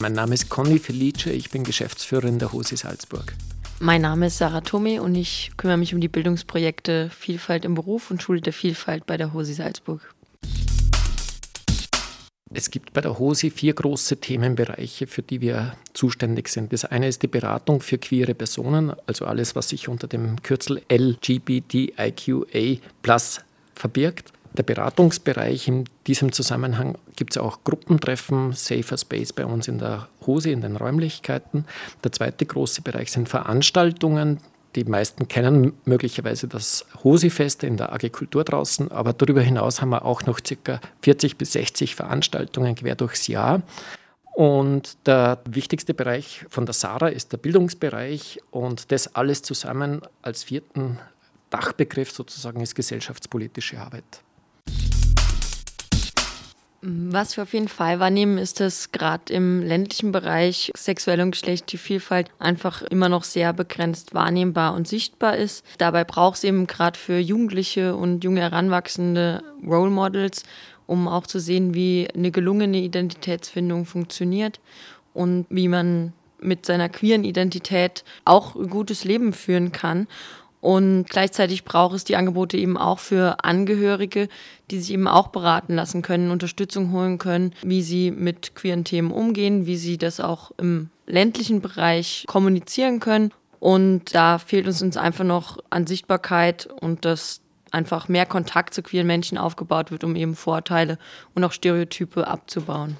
Mein 0.00 0.12
Name 0.12 0.34
ist 0.34 0.48
Conny 0.48 0.80
Felice, 0.80 1.30
ich 1.30 1.50
bin 1.50 1.62
Geschäftsführerin 1.62 2.40
der 2.40 2.52
HOSI 2.52 2.76
Salzburg. 2.76 3.32
Mein 3.78 4.02
Name 4.02 4.26
ist 4.26 4.38
Sarah 4.38 4.62
Tome 4.62 5.00
und 5.00 5.14
ich 5.14 5.52
kümmere 5.56 5.76
mich 5.76 5.94
um 5.94 6.00
die 6.00 6.08
Bildungsprojekte 6.08 7.08
Vielfalt 7.10 7.64
im 7.64 7.76
Beruf 7.76 8.10
und 8.10 8.24
Schule 8.24 8.40
der 8.40 8.52
Vielfalt 8.52 9.06
bei 9.06 9.16
der 9.16 9.32
HOSI 9.32 9.54
Salzburg. 9.54 10.15
Es 12.58 12.70
gibt 12.70 12.94
bei 12.94 13.02
der 13.02 13.18
HOSI 13.18 13.50
vier 13.50 13.74
große 13.74 14.16
Themenbereiche, 14.16 15.06
für 15.06 15.20
die 15.20 15.42
wir 15.42 15.76
zuständig 15.92 16.48
sind. 16.48 16.72
Das 16.72 16.86
eine 16.86 17.06
ist 17.06 17.22
die 17.22 17.26
Beratung 17.26 17.82
für 17.82 17.98
queere 17.98 18.34
Personen, 18.34 18.94
also 19.06 19.26
alles, 19.26 19.54
was 19.54 19.68
sich 19.68 19.88
unter 19.88 20.08
dem 20.08 20.42
Kürzel 20.42 20.80
LGBTIQA 20.90 22.80
Plus 23.02 23.42
verbirgt. 23.74 24.32
Der 24.56 24.62
Beratungsbereich 24.62 25.68
in 25.68 25.84
diesem 26.06 26.32
Zusammenhang 26.32 26.96
gibt 27.14 27.34
es 27.34 27.36
auch 27.36 27.62
Gruppentreffen, 27.62 28.52
Safer 28.52 28.96
Space 28.96 29.34
bei 29.34 29.44
uns 29.44 29.68
in 29.68 29.78
der 29.78 30.08
HOSI, 30.24 30.52
in 30.52 30.62
den 30.62 30.76
Räumlichkeiten. 30.76 31.66
Der 32.04 32.12
zweite 32.12 32.46
große 32.46 32.80
Bereich 32.80 33.12
sind 33.12 33.28
Veranstaltungen, 33.28 34.40
die 34.76 34.84
meisten 34.84 35.26
kennen 35.26 35.72
möglicherweise 35.84 36.46
das 36.48 36.84
Hosi-Fest 37.02 37.64
in 37.64 37.76
der 37.76 37.92
Agrikultur 37.92 38.44
draußen, 38.44 38.90
aber 38.92 39.12
darüber 39.12 39.40
hinaus 39.40 39.80
haben 39.80 39.88
wir 39.90 40.04
auch 40.04 40.26
noch 40.26 40.40
ca. 40.40 40.80
40 41.02 41.38
bis 41.38 41.52
60 41.52 41.94
Veranstaltungen 41.94 42.74
quer 42.74 42.94
durchs 42.94 43.26
Jahr. 43.26 43.62
Und 44.34 44.98
der 45.06 45.38
wichtigste 45.48 45.94
Bereich 45.94 46.44
von 46.50 46.66
der 46.66 46.74
Sarah 46.74 47.08
ist 47.08 47.32
der 47.32 47.38
Bildungsbereich 47.38 48.38
und 48.50 48.92
das 48.92 49.14
alles 49.14 49.40
zusammen 49.40 50.02
als 50.20 50.44
vierten 50.44 50.98
Dachbegriff 51.48 52.10
sozusagen 52.10 52.60
ist 52.60 52.74
gesellschaftspolitische 52.74 53.80
Arbeit. 53.80 54.04
Was 56.88 57.36
wir 57.36 57.42
auf 57.42 57.52
jeden 57.52 57.66
Fall 57.66 57.98
wahrnehmen, 57.98 58.38
ist, 58.38 58.60
dass 58.60 58.92
gerade 58.92 59.32
im 59.32 59.60
ländlichen 59.60 60.12
Bereich 60.12 60.70
sexuelle 60.76 61.24
und 61.24 61.32
geschlechtliche 61.32 61.82
Vielfalt 61.82 62.30
einfach 62.38 62.82
immer 62.82 63.08
noch 63.08 63.24
sehr 63.24 63.52
begrenzt 63.52 64.14
wahrnehmbar 64.14 64.72
und 64.72 64.86
sichtbar 64.86 65.36
ist. 65.36 65.64
Dabei 65.78 66.04
braucht 66.04 66.36
es 66.36 66.44
eben 66.44 66.68
gerade 66.68 66.96
für 66.96 67.18
Jugendliche 67.18 67.96
und 67.96 68.22
junge 68.22 68.42
Heranwachsende 68.42 69.42
Role 69.66 69.90
Models, 69.90 70.44
um 70.86 71.08
auch 71.08 71.26
zu 71.26 71.40
sehen, 71.40 71.74
wie 71.74 72.06
eine 72.14 72.30
gelungene 72.30 72.78
Identitätsfindung 72.78 73.84
funktioniert 73.84 74.60
und 75.12 75.46
wie 75.48 75.66
man 75.66 76.12
mit 76.38 76.66
seiner 76.66 76.88
queeren 76.88 77.24
Identität 77.24 78.04
auch 78.24 78.54
ein 78.54 78.70
gutes 78.70 79.02
Leben 79.02 79.32
führen 79.32 79.72
kann. 79.72 80.06
Und 80.66 81.04
gleichzeitig 81.08 81.62
braucht 81.62 81.94
es 81.94 82.02
die 82.02 82.16
Angebote 82.16 82.56
eben 82.56 82.76
auch 82.76 82.98
für 82.98 83.44
Angehörige, 83.44 84.28
die 84.68 84.80
sich 84.80 84.92
eben 84.92 85.06
auch 85.06 85.28
beraten 85.28 85.76
lassen 85.76 86.02
können, 86.02 86.32
Unterstützung 86.32 86.90
holen 86.90 87.18
können, 87.18 87.54
wie 87.62 87.82
sie 87.82 88.10
mit 88.10 88.56
queeren 88.56 88.82
Themen 88.82 89.12
umgehen, 89.12 89.66
wie 89.66 89.76
sie 89.76 89.96
das 89.96 90.18
auch 90.18 90.50
im 90.58 90.90
ländlichen 91.06 91.60
Bereich 91.60 92.24
kommunizieren 92.26 92.98
können. 92.98 93.30
Und 93.60 94.12
da 94.12 94.38
fehlt 94.38 94.66
uns, 94.66 94.82
uns 94.82 94.96
einfach 94.96 95.22
noch 95.22 95.58
an 95.70 95.86
Sichtbarkeit 95.86 96.66
und 96.80 97.04
dass 97.04 97.42
einfach 97.70 98.08
mehr 98.08 98.26
Kontakt 98.26 98.74
zu 98.74 98.82
queeren 98.82 99.06
Menschen 99.06 99.38
aufgebaut 99.38 99.92
wird, 99.92 100.02
um 100.02 100.16
eben 100.16 100.34
Vorteile 100.34 100.98
und 101.36 101.44
auch 101.44 101.52
Stereotype 101.52 102.26
abzubauen. 102.26 102.96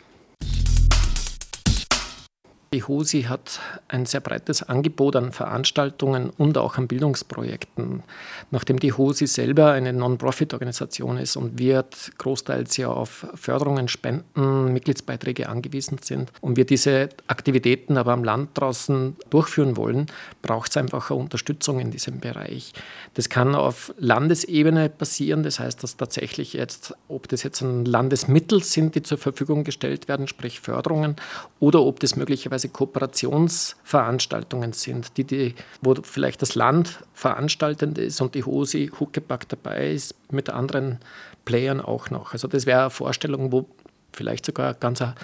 Die 2.75 2.83
HOSI 2.83 3.23
hat 3.23 3.61
ein 3.87 4.07
sehr 4.07 4.21
breites 4.21 4.65
Angebot 4.65 5.15
an 5.15 5.31
Veranstaltungen 5.31 6.31
und 6.31 6.59
auch 6.59 6.79
an 6.79 6.89
Bildungsprojekten. 6.89 8.03
Nachdem 8.51 8.81
die 8.81 8.93
HOSI 8.93 9.29
selber 9.29 9.71
eine 9.71 9.93
Non-Profit-Organisation 9.93 11.17
ist 11.17 11.37
und 11.37 11.61
wir 11.61 11.85
großteils 12.19 12.77
ja 12.77 12.89
auf 12.89 13.29
Förderungen, 13.35 13.87
Spenden, 13.87 14.73
Mitgliedsbeiträge 14.73 15.49
angewiesen 15.49 15.99
sind 16.03 16.33
und 16.41 16.57
wir 16.57 16.67
diese 16.67 17.11
Aktivitäten 17.29 17.97
aber 17.97 18.13
am 18.13 18.25
Land 18.25 18.51
draußen 18.55 19.15
durchführen 19.31 19.77
wollen, 19.77 20.07
braucht 20.43 20.71
es 20.71 20.77
einfach 20.77 21.11
eine 21.11 21.21
Unterstützung 21.21 21.79
in 21.79 21.93
diesem 21.93 22.19
Bereich. 22.19 22.73
Das 23.15 23.29
kann 23.29 23.55
auf 23.55 23.95
Landesebene 23.97 24.89
passieren, 24.89 25.45
das 25.45 25.61
heißt, 25.61 25.85
dass 25.85 25.97
tatsächlich 25.97 26.53
jetzt, 26.53 26.95
ob 27.07 27.29
das 27.29 27.45
jetzt 27.45 27.61
ein 27.61 27.85
Landesmittel 27.85 28.65
sind, 28.65 28.97
die 28.97 29.03
zur 29.03 29.19
Verfügung 29.19 29.63
gestellt 29.63 30.09
werden, 30.09 30.27
sprich 30.27 30.59
Förderungen, 30.59 31.15
oder 31.61 31.83
ob 31.83 32.01
das 32.01 32.17
möglicherweise 32.17 32.56
teilweise 32.57 32.71
Kooperationsveranstaltungen 32.71 34.73
sind, 34.73 35.19
die, 35.19 35.25
die, 35.25 35.55
wo 35.83 35.95
vielleicht 35.95 36.41
das 36.41 36.55
Land 36.55 37.01
veranstaltend 37.13 37.99
ist 37.99 38.23
und 38.23 38.35
die 38.35 38.45
HOSI 38.45 38.91
Huckepack 38.99 39.47
dabei 39.49 39.91
ist, 39.91 40.15
mit 40.31 40.49
anderen 40.49 40.99
Playern 41.45 41.83
auch 41.83 42.09
noch. 42.11 42.33
Also 42.33 42.49
das 42.49 42.65
wäre 42.65 42.81
eine 42.83 42.91
Vorstellung, 42.91 43.53
wo 43.53 43.67
vielleicht 44.13 44.47
sogar 44.47 44.73
ganz 44.75 45.03
ein, 45.03 45.15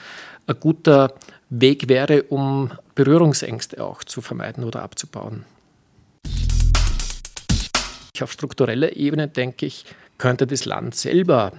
ein 0.46 0.60
guter 0.60 1.14
Weg 1.48 1.88
wäre, 1.88 2.24
um 2.24 2.72
Berührungsängste 2.94 3.82
auch 3.82 4.04
zu 4.04 4.20
vermeiden 4.20 4.64
oder 4.64 4.82
abzubauen. 4.82 5.46
Auf 8.20 8.30
struktureller 8.30 8.94
Ebene 8.94 9.26
denke 9.26 9.64
ich, 9.66 9.86
könnte 10.18 10.46
das 10.46 10.66
Land 10.66 10.94
selber 10.94 11.52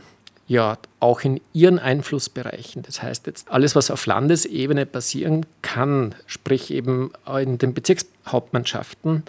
ja 0.48 0.78
auch 1.00 1.22
in 1.22 1.40
ihren 1.54 1.80
Einflussbereichen. 1.80 2.84
Das 2.84 3.02
heißt 3.02 3.28
jetzt 3.28 3.50
alles, 3.50 3.76
was 3.76 3.92
auf 3.92 4.06
Landesebene 4.06 4.86
passieren 4.86 5.46
kann, 5.62 6.16
sprich 6.26 6.72
eben 6.72 7.12
in 7.40 7.58
den 7.58 7.74
Bezirkshauptmannschaften, 7.74 9.24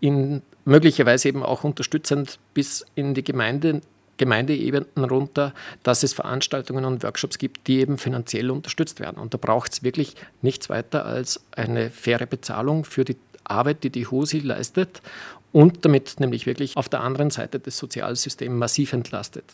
in 0.00 0.42
möglicherweise 0.64 1.28
eben 1.28 1.42
auch 1.42 1.64
unterstützend 1.64 2.38
bis 2.54 2.86
in 2.94 3.14
die 3.14 3.24
Gemeinde, 3.24 3.80
Gemeindeebenen 4.16 5.04
runter, 5.04 5.52
dass 5.82 6.02
es 6.02 6.12
Veranstaltungen 6.12 6.84
und 6.84 7.02
Workshops 7.02 7.38
gibt, 7.38 7.66
die 7.66 7.80
eben 7.80 7.98
finanziell 7.98 8.50
unterstützt 8.50 9.00
werden. 9.00 9.20
Und 9.20 9.34
da 9.34 9.38
braucht 9.38 9.72
es 9.72 9.82
wirklich 9.82 10.14
nichts 10.42 10.70
weiter 10.70 11.04
als 11.04 11.40
eine 11.52 11.90
faire 11.90 12.26
Bezahlung 12.26 12.84
für 12.84 13.04
die 13.04 13.16
Arbeit, 13.42 13.82
die 13.82 13.90
die 13.90 14.06
HOSI 14.06 14.38
leistet 14.38 15.02
und 15.50 15.84
damit 15.84 16.20
nämlich 16.20 16.46
wirklich 16.46 16.76
auf 16.76 16.88
der 16.88 17.00
anderen 17.00 17.30
Seite 17.30 17.58
das 17.58 17.76
Sozialsystem 17.76 18.56
massiv 18.56 18.92
entlastet. 18.92 19.44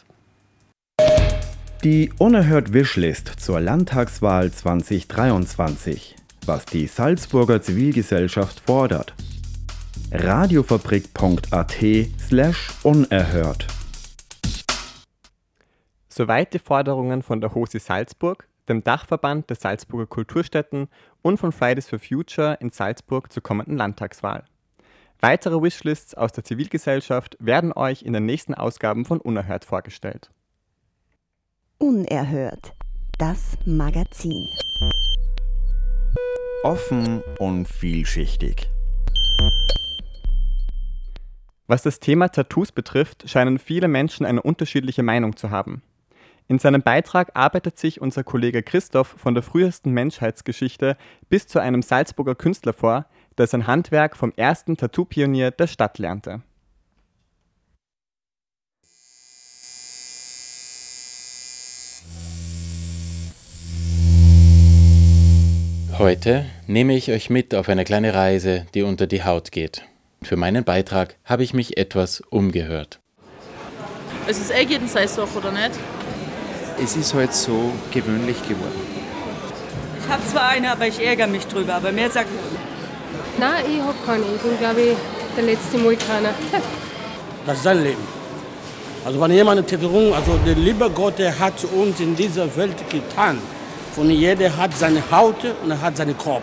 Die 1.85 2.13
Unerhört 2.19 2.73
Wishlist 2.73 3.29
zur 3.39 3.61
Landtagswahl 3.61 4.51
2023. 4.51 6.17
Was 6.45 6.65
die 6.65 6.89
Salzburger 6.89 7.63
Zivilgesellschaft 7.63 8.59
fordert. 8.67 9.15
Radiofabrik.at 10.11 11.77
slash 12.19 12.71
unerhört. 12.83 13.69
Soweit 16.09 16.53
die 16.53 16.59
Forderungen 16.59 17.23
von 17.23 17.41
der 17.41 17.55
HOSI 17.55 17.79
Salzburg, 17.79 18.49
dem 18.69 18.83
Dachverband 18.83 19.49
der 19.49 19.57
Salzburger 19.57 20.07
Kulturstätten 20.07 20.89
und 21.23 21.39
von 21.39 21.53
Fridays 21.53 21.89
for 21.89 22.01
Future 22.01 22.59
in 22.61 22.71
Salzburg 22.71 23.33
zur 23.33 23.45
kommenden 23.45 23.77
Landtagswahl. 23.77 24.43
Weitere 25.21 25.63
Wishlists 25.63 26.17
aus 26.17 26.33
der 26.33 26.43
Zivilgesellschaft 26.43 27.37
werden 27.39 27.73
euch 27.73 28.03
in 28.03 28.15
den 28.15 28.27
nächsten 28.27 28.55
Ausgaben 28.55 29.05
von 29.05 29.21
Unerhört 29.21 29.65
vorgestellt. 29.65 30.33
Unerhört. 31.81 32.73
Das 33.19 33.57
Magazin. 33.65 34.49
Offen 36.65 37.23
und 37.39 37.69
vielschichtig. 37.69 38.69
Was 41.69 41.85
das 41.85 42.01
Thema 42.01 42.31
Tattoos 42.31 42.73
betrifft, 42.73 43.31
scheinen 43.31 43.61
viele 43.61 43.87
Menschen 43.87 44.27
eine 44.27 44.43
unterschiedliche 44.43 45.05
Meinung 45.05 45.37
zu 45.37 45.51
haben. 45.51 45.83
In 46.49 46.59
seinem 46.59 46.83
Beitrag 46.83 47.31
arbeitet 47.35 47.79
sich 47.79 48.01
unser 48.01 48.25
Kollege 48.25 48.65
Christoph 48.65 49.15
von 49.17 49.35
der 49.35 49.45
frühesten 49.45 49.93
Menschheitsgeschichte 49.93 50.97
bis 51.29 51.47
zu 51.47 51.61
einem 51.61 51.83
Salzburger 51.83 52.35
Künstler 52.35 52.73
vor, 52.73 53.07
der 53.39 53.47
sein 53.47 53.69
Handwerk 53.69 54.17
vom 54.17 54.33
ersten 54.35 54.77
Tattoo-Pionier 54.77 55.53
der 55.53 55.69
Stadt 55.69 55.99
lernte. 55.99 56.43
Heute 65.99 66.45
nehme 66.69 66.95
ich 66.95 67.11
euch 67.11 67.29
mit 67.29 67.57
auf 67.57 67.69
eine 67.69 67.83
kleine 67.83 68.15
Reise, 68.15 68.67
die 68.73 68.83
unter 68.83 69.09
die 69.09 69.25
Haut 69.25 69.51
geht. 69.51 69.83
Für 70.23 70.37
meinen 70.37 70.63
Beitrag 70.63 71.17
habe 71.25 71.43
ich 71.43 71.55
mich 71.55 71.77
etwas 71.77 72.21
umgehört. 72.31 73.01
Es 74.29 74.39
ist 74.39 74.53
eh 74.53 74.63
jeden 74.63 74.87
Sache, 74.87 75.27
oder 75.37 75.51
nicht? 75.51 75.73
Es 76.81 76.95
ist 76.95 77.15
halt 77.15 77.35
so 77.35 77.73
gewöhnlich 77.93 78.41
geworden. 78.43 78.81
Ich 80.01 80.09
habe 80.09 80.25
zwar 80.25 80.51
eine, 80.51 80.71
aber 80.71 80.87
ich 80.87 81.05
ärgere 81.05 81.27
mich 81.27 81.45
drüber. 81.49 81.75
Aber 81.75 81.91
mehr 81.91 82.09
sagt. 82.09 82.29
Nein, 83.41 83.65
ich 83.69 83.83
habe 83.83 83.99
keine. 84.07 84.23
Ich 84.37 84.41
bin, 84.41 84.57
glaube 84.57 84.81
ich, 84.81 84.97
der 85.37 85.43
letzte 85.43 85.79
Mohikaner. 85.79 86.33
das 87.45 87.57
ist 87.57 87.65
sein 87.65 87.83
Leben. 87.83 88.07
Also 89.05 89.21
wenn 89.21 89.33
jemand 89.33 89.59
eine 89.59 89.67
Tätowierung, 89.67 90.15
also 90.15 90.39
der 90.47 90.55
liebe 90.55 90.89
Gott, 90.91 91.19
der 91.19 91.37
hat 91.37 91.65
uns 91.65 91.99
in 91.99 92.15
dieser 92.15 92.55
Welt 92.57 92.89
getan. 92.89 93.41
Und 93.97 94.11
jeder 94.11 94.57
hat 94.57 94.75
seine 94.75 95.11
Haut 95.11 95.45
und 95.63 95.71
er 95.71 95.81
hat 95.81 95.97
seinen 95.97 96.17
Kopf. 96.17 96.43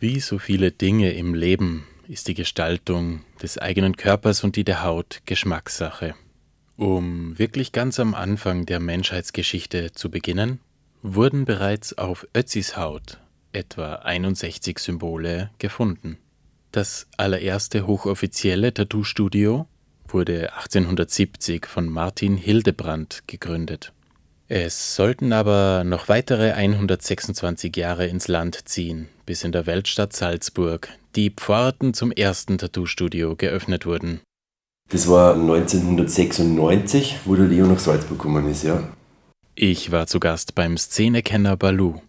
Wie 0.00 0.20
so 0.20 0.38
viele 0.38 0.70
Dinge 0.70 1.12
im 1.12 1.34
Leben 1.34 1.86
ist 2.06 2.28
die 2.28 2.34
Gestaltung 2.34 3.24
des 3.42 3.58
eigenen 3.58 3.96
Körpers 3.96 4.44
und 4.44 4.56
die 4.56 4.64
der 4.64 4.82
Haut 4.82 5.20
Geschmackssache. 5.26 6.14
Um 6.76 7.38
wirklich 7.38 7.72
ganz 7.72 7.98
am 7.98 8.14
Anfang 8.14 8.64
der 8.64 8.80
Menschheitsgeschichte 8.80 9.92
zu 9.92 10.10
beginnen, 10.10 10.60
wurden 11.02 11.44
bereits 11.44 11.98
auf 11.98 12.26
Ötzis 12.34 12.76
Haut 12.76 13.18
etwa 13.52 13.96
61 13.96 14.78
Symbole 14.78 15.50
gefunden. 15.58 16.18
Das 16.70 17.08
allererste 17.16 17.86
hochoffizielle 17.86 18.72
Tattoo-Studio 18.72 19.66
wurde 20.06 20.52
1870 20.54 21.66
von 21.66 21.88
Martin 21.88 22.36
Hildebrandt 22.36 23.24
gegründet. 23.26 23.92
Es 24.50 24.96
sollten 24.96 25.34
aber 25.34 25.84
noch 25.84 26.08
weitere 26.08 26.52
126 26.52 27.76
Jahre 27.76 28.06
ins 28.06 28.28
Land 28.28 28.66
ziehen, 28.66 29.10
bis 29.26 29.44
in 29.44 29.52
der 29.52 29.66
Weltstadt 29.66 30.14
Salzburg 30.14 30.88
die 31.16 31.28
Pforten 31.28 31.92
zum 31.92 32.12
ersten 32.12 32.56
Tattoo-Studio 32.56 33.36
geöffnet 33.36 33.84
wurden. 33.84 34.22
Das 34.88 35.06
war 35.06 35.34
1996, 35.34 37.18
wo 37.26 37.34
der 37.34 37.44
Leo 37.44 37.66
nach 37.66 37.78
Salzburg 37.78 38.18
gekommen 38.18 38.50
ist, 38.50 38.62
ja. 38.62 38.82
Ich 39.54 39.92
war 39.92 40.06
zu 40.06 40.18
Gast 40.18 40.54
beim 40.54 40.78
Szenekenner 40.78 41.58
Balu. 41.58 42.00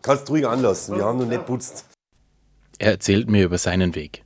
Kannst 0.00 0.30
ruhig 0.30 0.46
anlassen, 0.46 0.96
wir 0.96 1.04
haben 1.04 1.18
noch 1.18 1.26
nicht 1.26 1.44
putzt. 1.44 1.84
Er 2.78 2.92
erzählt 2.92 3.28
mir 3.28 3.44
über 3.44 3.58
seinen 3.58 3.94
Weg. 3.94 4.24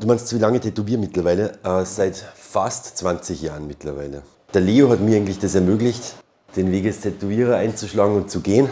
Du 0.00 0.06
meinst, 0.06 0.34
wie 0.34 0.38
lange 0.38 0.58
tätowiere 0.58 0.98
mittlerweile? 0.98 1.58
Äh, 1.62 1.84
seit 1.84 2.16
fast 2.16 2.96
20 2.96 3.42
Jahren 3.42 3.66
mittlerweile. 3.66 4.22
Der 4.54 4.62
Leo 4.62 4.88
hat 4.88 5.00
mir 5.00 5.14
eigentlich 5.14 5.38
das 5.38 5.54
ermöglicht, 5.54 6.14
den 6.56 6.72
Weg 6.72 6.86
als 6.86 7.00
Tätowierer 7.00 7.56
einzuschlagen 7.56 8.16
und 8.16 8.30
zu 8.30 8.40
gehen. 8.40 8.70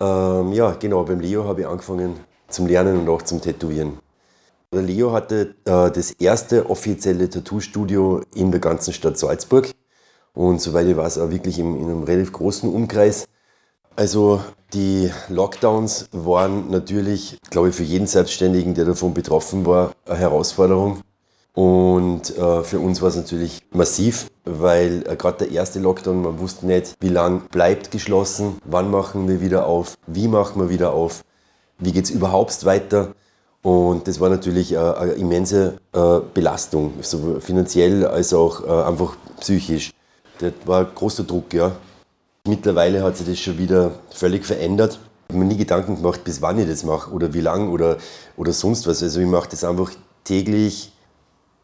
Ähm, 0.00 0.52
ja, 0.52 0.72
genau, 0.72 1.04
beim 1.04 1.20
Leo 1.20 1.44
habe 1.44 1.60
ich 1.60 1.66
angefangen 1.68 2.18
zum 2.48 2.66
Lernen 2.66 2.98
und 2.98 3.08
auch 3.08 3.22
zum 3.22 3.40
Tätowieren. 3.40 4.00
Der 4.74 4.82
Leo 4.82 5.12
hatte 5.12 5.54
äh, 5.66 5.88
das 5.92 6.10
erste 6.18 6.68
offizielle 6.68 7.30
Tattoo-Studio 7.30 8.22
in 8.34 8.50
der 8.50 8.60
ganzen 8.60 8.92
Stadt 8.92 9.18
Salzburg 9.18 9.70
und 10.34 10.60
soweit 10.60 10.88
ich 10.88 10.96
weiß 10.96 11.18
auch 11.18 11.30
wirklich 11.30 11.60
in, 11.60 11.76
in 11.76 11.84
einem 11.84 12.02
relativ 12.02 12.32
großen 12.32 12.68
Umkreis. 12.68 13.28
Also 14.00 14.40
die 14.72 15.10
Lockdowns 15.28 16.08
waren 16.12 16.70
natürlich, 16.70 17.36
glaube 17.50 17.68
ich, 17.68 17.74
für 17.74 17.82
jeden 17.82 18.06
Selbstständigen, 18.06 18.72
der 18.72 18.86
davon 18.86 19.12
betroffen 19.12 19.66
war, 19.66 19.92
eine 20.06 20.16
Herausforderung. 20.16 21.02
Und 21.52 22.34
äh, 22.34 22.62
für 22.62 22.78
uns 22.78 23.02
war 23.02 23.10
es 23.10 23.16
natürlich 23.16 23.60
massiv, 23.72 24.30
weil 24.46 25.04
äh, 25.06 25.16
gerade 25.16 25.44
der 25.44 25.50
erste 25.50 25.80
Lockdown, 25.80 26.22
man 26.22 26.38
wusste 26.38 26.64
nicht, 26.66 26.94
wie 27.00 27.10
lang 27.10 27.42
bleibt 27.50 27.90
geschlossen, 27.90 28.56
wann 28.64 28.90
machen 28.90 29.28
wir 29.28 29.42
wieder 29.42 29.66
auf, 29.66 29.98
wie 30.06 30.28
machen 30.28 30.62
wir 30.62 30.70
wieder 30.70 30.94
auf, 30.94 31.22
wie 31.78 31.92
geht 31.92 32.06
es 32.06 32.10
überhaupt 32.10 32.64
weiter. 32.64 33.12
Und 33.60 34.08
das 34.08 34.18
war 34.18 34.30
natürlich 34.30 34.72
äh, 34.72 34.78
eine 34.78 35.12
immense 35.12 35.76
äh, 35.92 36.20
Belastung, 36.32 36.94
sowohl 37.02 37.42
finanziell 37.42 38.06
als 38.06 38.32
auch 38.32 38.64
äh, 38.64 38.82
einfach 38.82 39.16
psychisch. 39.40 39.90
Das 40.38 40.54
war 40.64 40.86
großer 40.86 41.24
Druck, 41.24 41.52
ja. 41.52 41.72
Mittlerweile 42.46 43.02
hat 43.02 43.16
sich 43.16 43.26
das 43.26 43.38
schon 43.38 43.58
wieder 43.58 43.92
völlig 44.10 44.46
verändert. 44.46 44.98
Ich 45.28 45.34
habe 45.34 45.44
mir 45.44 45.50
nie 45.50 45.58
Gedanken 45.58 45.96
gemacht, 45.96 46.24
bis 46.24 46.42
wann 46.42 46.58
ich 46.58 46.68
das 46.68 46.84
mache 46.84 47.10
oder 47.12 47.34
wie 47.34 47.40
lang 47.40 47.70
oder, 47.70 47.98
oder 48.36 48.52
sonst 48.52 48.86
was. 48.86 49.02
Also 49.02 49.20
ich 49.20 49.26
mache 49.26 49.50
das 49.50 49.64
einfach 49.64 49.90
täglich 50.24 50.92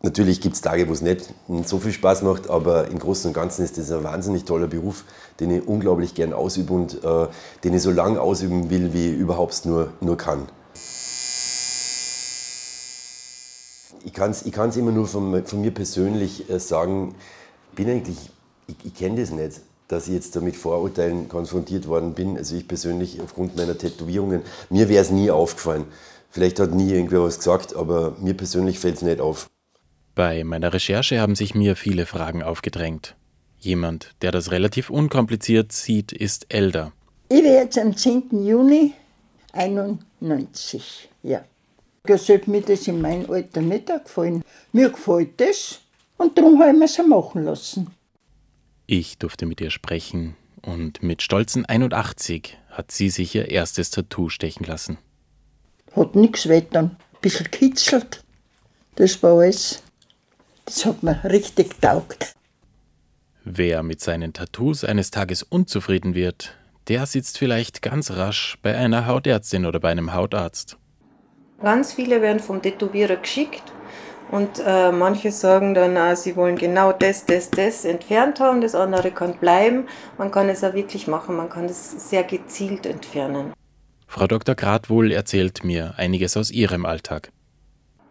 Natürlich 0.03 0.41
gibt 0.41 0.55
es 0.55 0.61
Tage, 0.61 0.89
wo 0.89 0.93
es 0.93 1.01
nicht 1.01 1.33
so 1.65 1.79
viel 1.79 1.93
Spaß 1.93 2.23
macht, 2.23 2.51
aber 2.51 2.89
im 2.89 2.99
Großen 2.99 3.29
und 3.29 3.35
Ganzen 3.35 3.65
ist 3.65 3.79
das 3.79 3.91
ein 3.91 4.05
wahnsinnig 4.05 4.45
toller 4.45 4.67
Beruf, 4.67 5.05
den 5.41 5.51
ich 5.51 5.67
unglaublich 5.67 6.15
gern 6.15 6.33
ausübe 6.33 6.75
und 6.75 7.03
äh, 7.03 7.27
den 7.65 7.75
ich 7.75 7.83
so 7.83 7.91
lange 7.91 8.21
ausüben 8.21 8.69
will, 8.69 8.93
wie 8.93 9.13
ich 9.13 9.19
überhaupt 9.19 9.65
nur, 9.65 9.93
nur 10.01 10.17
kann. 10.17 10.49
Ich 14.05 14.13
kann 14.13 14.31
es 14.31 14.47
ich 14.47 14.77
immer 14.77 14.93
nur 14.93 15.09
von, 15.09 15.45
von 15.45 15.61
mir 15.61 15.73
persönlich 15.73 16.49
äh, 16.51 16.61
sagen, 16.61 17.15
bin 17.75 17.89
eigentlich, 17.89 18.31
ich, 18.69 18.77
ich 18.85 18.95
kenne 18.95 19.21
das 19.21 19.31
nicht, 19.31 19.61
dass 19.89 20.09
ich 20.09 20.15
jetzt 20.15 20.37
da 20.37 20.41
mit 20.41 20.57
Vorurteilen 20.57 21.29
konfrontiert 21.29 21.87
worden 21.87 22.15
bin. 22.15 22.37
Also 22.37 22.57
ich 22.57 22.67
persönlich 22.67 23.21
aufgrund 23.21 23.57
meiner 23.57 23.79
Tätowierungen, 23.79 24.43
mir 24.71 24.89
wäre 24.89 25.03
es 25.03 25.11
nie 25.11 25.31
aufgefallen. 25.31 25.85
Vielleicht 26.31 26.61
hat 26.61 26.73
nie 26.73 26.91
irgendwer 26.91 27.23
was 27.23 27.39
gesagt, 27.39 27.75
aber 27.75 28.17
mir 28.21 28.35
persönlich 28.35 28.79
fällt 28.79 28.97
es 28.97 29.03
nicht 29.03 29.21
auf. 29.21 29.49
Bei 30.15 30.45
meiner 30.45 30.73
Recherche 30.73 31.21
haben 31.21 31.35
sich 31.35 31.55
mir 31.55 31.77
viele 31.77 32.07
Fragen 32.07 32.43
aufgedrängt. 32.43 33.17
Jemand, 33.59 34.15
der 34.23 34.33
das 34.33 34.51
relativ 34.51 34.91
unkompliziert 34.91 35.73
sieht, 35.73 36.13
ist 36.13 36.47
Elder. 36.49 36.93
Ich 37.29 37.43
werde 37.43 37.65
jetzt 37.65 37.79
am 37.79 37.97
10. 37.97 38.47
Juni 38.47 38.93
91. 39.53 41.09
Ja. 41.23 41.45
Das 42.05 42.29
hat 42.29 42.47
mir 42.47 42.61
das 42.61 42.87
in 42.87 43.01
meinem 43.01 43.29
Alter 43.31 43.63
nicht 43.63 43.87
gefallen. 43.87 44.45
Mir 44.73 44.91
gefällt 44.91 45.41
das 45.41 45.81
und 46.19 46.39
darum 46.39 46.61
habe 46.61 46.71
ich 46.71 46.79
mir 46.79 46.85
es 46.85 46.99
machen 46.99 47.45
lassen. 47.45 47.89
Ich 48.89 49.19
durfte 49.19 49.47
mit 49.47 49.61
ihr 49.61 49.71
sprechen 49.71 50.37
und 50.63 51.03
mit 51.03 51.21
stolzen 51.21 51.67
81 51.67 52.57
hat 52.71 52.93
sie 52.93 53.11
sich 53.11 53.35
ihr 53.35 53.51
erstes 53.51 53.91
Tattoo 53.91 54.29
stechen 54.29 54.65
lassen. 54.65 54.99
Hat 55.97 56.15
nichts 56.15 56.49
weiter, 56.49 56.81
ein 56.81 56.97
bisschen 57.21 57.51
kitzelt. 57.51 58.23
Das 58.95 59.21
war 59.25 59.39
alles. 59.39 59.83
Das 60.67 60.87
hat 60.87 61.03
mir 61.03 61.21
richtig 61.25 61.81
taugt. 61.81 62.35
Wer 63.45 63.83
mit 63.83 64.01
seinen 64.01 64.33
Tattoos 64.33 64.85
eines 64.85 65.11
Tages 65.11 65.43
unzufrieden 65.43 66.15
wird, 66.15 66.55
der 66.87 67.07
sitzt 67.07 67.39
vielleicht 67.39 67.83
ganz 67.83 68.13
rasch 68.13 68.57
bei 68.63 68.77
einer 68.77 69.07
Hautärztin 69.07 69.67
oder 69.67 69.81
bei 69.81 69.91
einem 69.91 70.15
Hautarzt. 70.15 70.77
Ganz 71.61 71.93
viele 71.93 72.23
werden 72.23 72.39
vom 72.39 72.63
Tätowierer 72.63 73.17
geschickt 73.17 73.73
und 74.31 74.61
äh, 74.65 74.91
manche 74.91 75.31
sagen 75.31 75.75
dann, 75.75 75.97
äh, 75.97 76.17
sie 76.17 76.37
wollen 76.37 76.57
genau 76.57 76.93
das, 76.93 77.27
das, 77.27 77.51
das 77.51 77.85
entfernt 77.85 78.41
haben, 78.41 78.61
das 78.61 78.75
andere 78.75 79.11
kann 79.11 79.39
bleiben. 79.39 79.87
Man 80.19 80.31
kann 80.31 80.49
es 80.49 80.65
auch 80.65 80.75
wirklich 80.75 81.07
machen, 81.07 81.37
man 81.37 81.49
kann 81.49 81.67
es 81.67 82.11
sehr 82.11 82.25
gezielt 82.25 82.87
entfernen. 82.87 83.53
Frau 84.09 84.27
Dr. 84.27 84.55
Gradwohl 84.55 85.13
erzählt 85.13 85.65
mir 85.65 85.95
einiges 85.97 86.37
aus 86.37 86.51
ihrem 86.51 86.87
Alltag. 86.87 87.31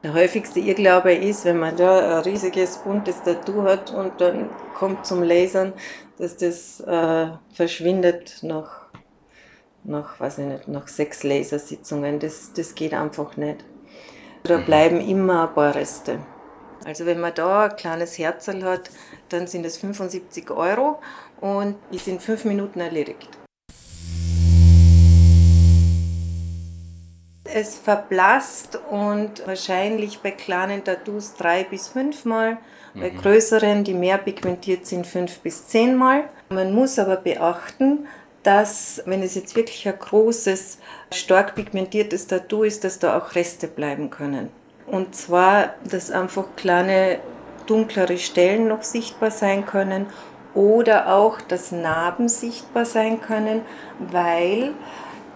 Der 0.04 0.14
häufigste 0.14 0.60
Irrglaube 0.60 1.14
ist, 1.14 1.46
wenn 1.46 1.58
man 1.58 1.76
da 1.76 2.18
ein 2.18 2.24
riesiges 2.24 2.78
buntes 2.78 3.24
Tattoo 3.24 3.64
hat 3.64 3.92
und 3.92 4.22
dann 4.22 4.50
kommt 4.76 5.06
zum 5.06 5.24
Lasern, 5.24 5.74
dass 6.20 6.38
das 6.38 6.80
äh, 6.82 7.28
verschwindet 7.54 8.40
nach, 8.44 8.86
nach, 9.84 10.20
weiß 10.20 10.38
ich 10.40 10.46
nicht, 10.46 10.68
nach 10.68 10.88
sechs 10.88 11.24
Lasersitzungen. 11.24 12.20
Das, 12.20 12.54
das 12.54 12.76
geht 12.76 12.94
einfach 12.94 13.36
nicht. 13.36 13.66
Da 14.46 14.60
mhm. 14.60 14.66
bleiben 14.66 15.02
immer 15.02 15.48
ein 15.48 15.54
paar 15.56 15.74
Reste. 15.74 16.20
Also 16.86 17.06
wenn 17.06 17.20
man 17.20 17.34
da 17.34 17.66
ein 17.66 17.76
kleines 17.76 18.18
Herzl 18.18 18.64
hat, 18.64 18.92
dann 19.30 19.48
sind 19.48 19.66
es 19.66 19.78
75 19.78 20.52
Euro 20.52 21.00
und 21.42 21.76
ist 21.92 22.08
in 22.08 22.20
fünf 22.20 22.46
Minuten 22.46 22.80
erledigt. 22.80 23.30
es 27.56 27.78
verblasst 27.78 28.78
und 28.92 29.48
wahrscheinlich 29.48 30.20
bei 30.20 30.32
kleinen 30.32 30.84
Tattoos 30.84 31.36
drei 31.36 31.64
bis 31.64 31.88
fünfmal, 31.88 32.58
mhm. 32.94 33.00
bei 33.00 33.10
größeren, 33.12 33.86
die 33.86 33.94
mehr 33.94 34.18
pigmentiert 34.18 34.86
sind, 34.86 35.08
fünf 35.08 35.40
bis 35.40 35.66
zehnmal. 35.68 36.26
Man 36.50 36.74
muss 36.74 37.00
aber 37.00 37.16
beachten, 37.16 38.08
dass, 38.46 39.02
wenn 39.06 39.24
es 39.24 39.36
jetzt 39.36 39.56
wirklich 39.56 39.88
ein 39.88 39.98
großes, 39.98 40.78
stark 41.12 41.56
pigmentiertes 41.56 42.28
Tattoo 42.28 42.64
ist, 42.64 42.84
dass 42.84 43.00
da 43.00 43.18
auch 43.18 43.36
Reste 43.36 43.68
bleiben 43.68 44.10
können. 44.10 44.50
Und 44.86 45.16
zwar, 45.16 45.74
dass 45.90 46.12
einfach 46.12 46.46
kleine, 46.56 47.20
dunklere 47.66 48.20
Stellen 48.20 48.68
noch 48.68 48.84
sichtbar 48.84 49.32
sein 49.32 49.66
können 49.66 50.06
oder 50.54 51.14
auch, 51.14 51.42
dass 51.42 51.72
Narben 51.72 52.30
sichtbar 52.30 52.86
sein 52.86 53.20
können, 53.20 53.62
weil 54.00 54.74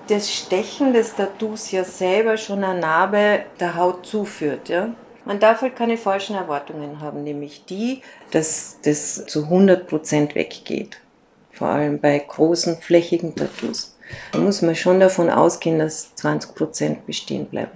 das 0.08 0.32
Stechen 0.32 0.94
des 0.94 1.16
Tattoos 1.16 1.72
ja 1.72 1.84
selber 1.84 2.38
schon 2.38 2.64
eine 2.64 2.80
Narbe 2.80 3.42
der 3.60 3.76
Haut 3.76 4.06
zuführt. 4.06 4.70
Ja? 4.70 4.90
Man 5.26 5.40
darf 5.40 5.62
halt 5.62 5.76
keine 5.76 5.98
falschen 5.98 6.36
Erwartungen 6.36 7.02
haben, 7.02 7.24
nämlich 7.24 7.66
die, 7.66 8.02
dass 8.32 8.78
das 8.84 9.26
zu 9.26 9.46
100% 9.46 10.36
weggeht. 10.36 11.00
Vor 11.60 11.68
allem 11.68 12.00
bei 12.00 12.18
großen, 12.18 12.78
flächigen 12.78 13.36
Tattoos. 13.36 13.98
Da 14.32 14.40
muss 14.40 14.62
man 14.62 14.78
schon 14.78 15.02
davon 15.02 15.30
ausgehen, 15.30 15.78
dass 15.78 16.16
20% 16.16 17.00
bestehen 17.06 17.48
bleiben. 17.48 17.74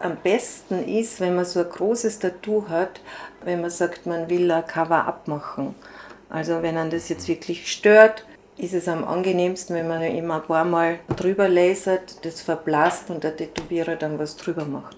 Am 0.00 0.16
besten 0.16 0.88
ist, 0.88 1.20
wenn 1.20 1.36
man 1.36 1.44
so 1.44 1.60
ein 1.60 1.70
großes 1.70 2.18
Tattoo 2.18 2.68
hat, 2.68 3.00
wenn 3.44 3.60
man 3.60 3.70
sagt, 3.70 4.06
man 4.06 4.28
will 4.28 4.50
ein 4.50 4.66
Cover-up 4.66 5.28
machen. 5.28 5.76
Also 6.28 6.62
wenn 6.62 6.74
man 6.74 6.90
das 6.90 7.08
jetzt 7.08 7.28
wirklich 7.28 7.70
stört, 7.70 8.26
ist 8.58 8.74
es 8.74 8.88
am 8.88 9.04
angenehmsten, 9.04 9.76
wenn 9.76 9.86
man 9.86 10.02
immer 10.02 10.42
ein 10.42 10.48
paar 10.48 10.64
Mal 10.64 10.98
drüber 11.16 11.48
lasert, 11.48 12.24
das 12.24 12.40
verblasst 12.40 13.08
und 13.08 13.22
der 13.22 13.36
Tätowierer 13.36 13.94
dann 13.94 14.18
was 14.18 14.36
drüber 14.36 14.64
macht. 14.64 14.96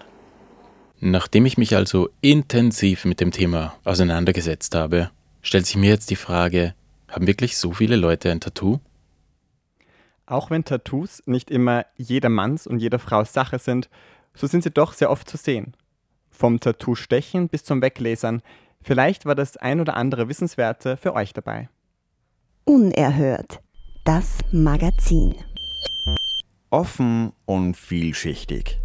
Nachdem 0.98 1.44
ich 1.44 1.59
mich 1.59 1.76
also 1.76 2.09
intensiv 2.22 3.05
mit 3.05 3.20
dem 3.20 3.33
Thema 3.33 3.74
auseinandergesetzt 3.85 4.74
habe, 4.74 5.11
stellt 5.42 5.66
sich 5.66 5.76
mir 5.76 5.90
jetzt 5.90 6.09
die 6.09 6.16
Frage, 6.16 6.74
haben 7.12 7.27
wirklich 7.27 7.57
so 7.57 7.72
viele 7.72 7.96
Leute 7.96 8.31
ein 8.31 8.40
Tattoo? 8.40 8.81
Auch 10.27 10.51
wenn 10.51 10.64
Tattoos 10.64 11.22
nicht 11.27 11.51
immer 11.51 11.85
jedermanns 11.96 12.66
und 12.66 12.79
jeder 12.79 12.98
Frau's 12.98 13.33
Sache 13.33 13.59
sind, 13.59 13.90
so 14.35 14.46
sind 14.46 14.64
sie 14.64 14.70
doch 14.70 14.94
sehr 14.94 15.11
oft 15.11 15.29
zu 15.29 15.37
sehen. 15.37 15.75
Vom 16.31 16.59
Tattoo-Stechen 16.59 17.48
bis 17.48 17.64
zum 17.64 17.83
Weglasern, 17.83 18.42
vielleicht 18.83 19.27
war 19.27 19.35
das 19.35 19.57
ein 19.59 19.81
oder 19.81 19.96
andere 19.96 20.29
Wissenswerte 20.29 20.96
für 20.96 21.14
euch 21.14 21.33
dabei. 21.33 21.68
Unerhört. 22.64 23.61
Das 24.05 24.38
Magazin. 24.51 25.35
Offen 26.70 27.33
und 27.44 27.77
vielschichtig. 27.77 28.81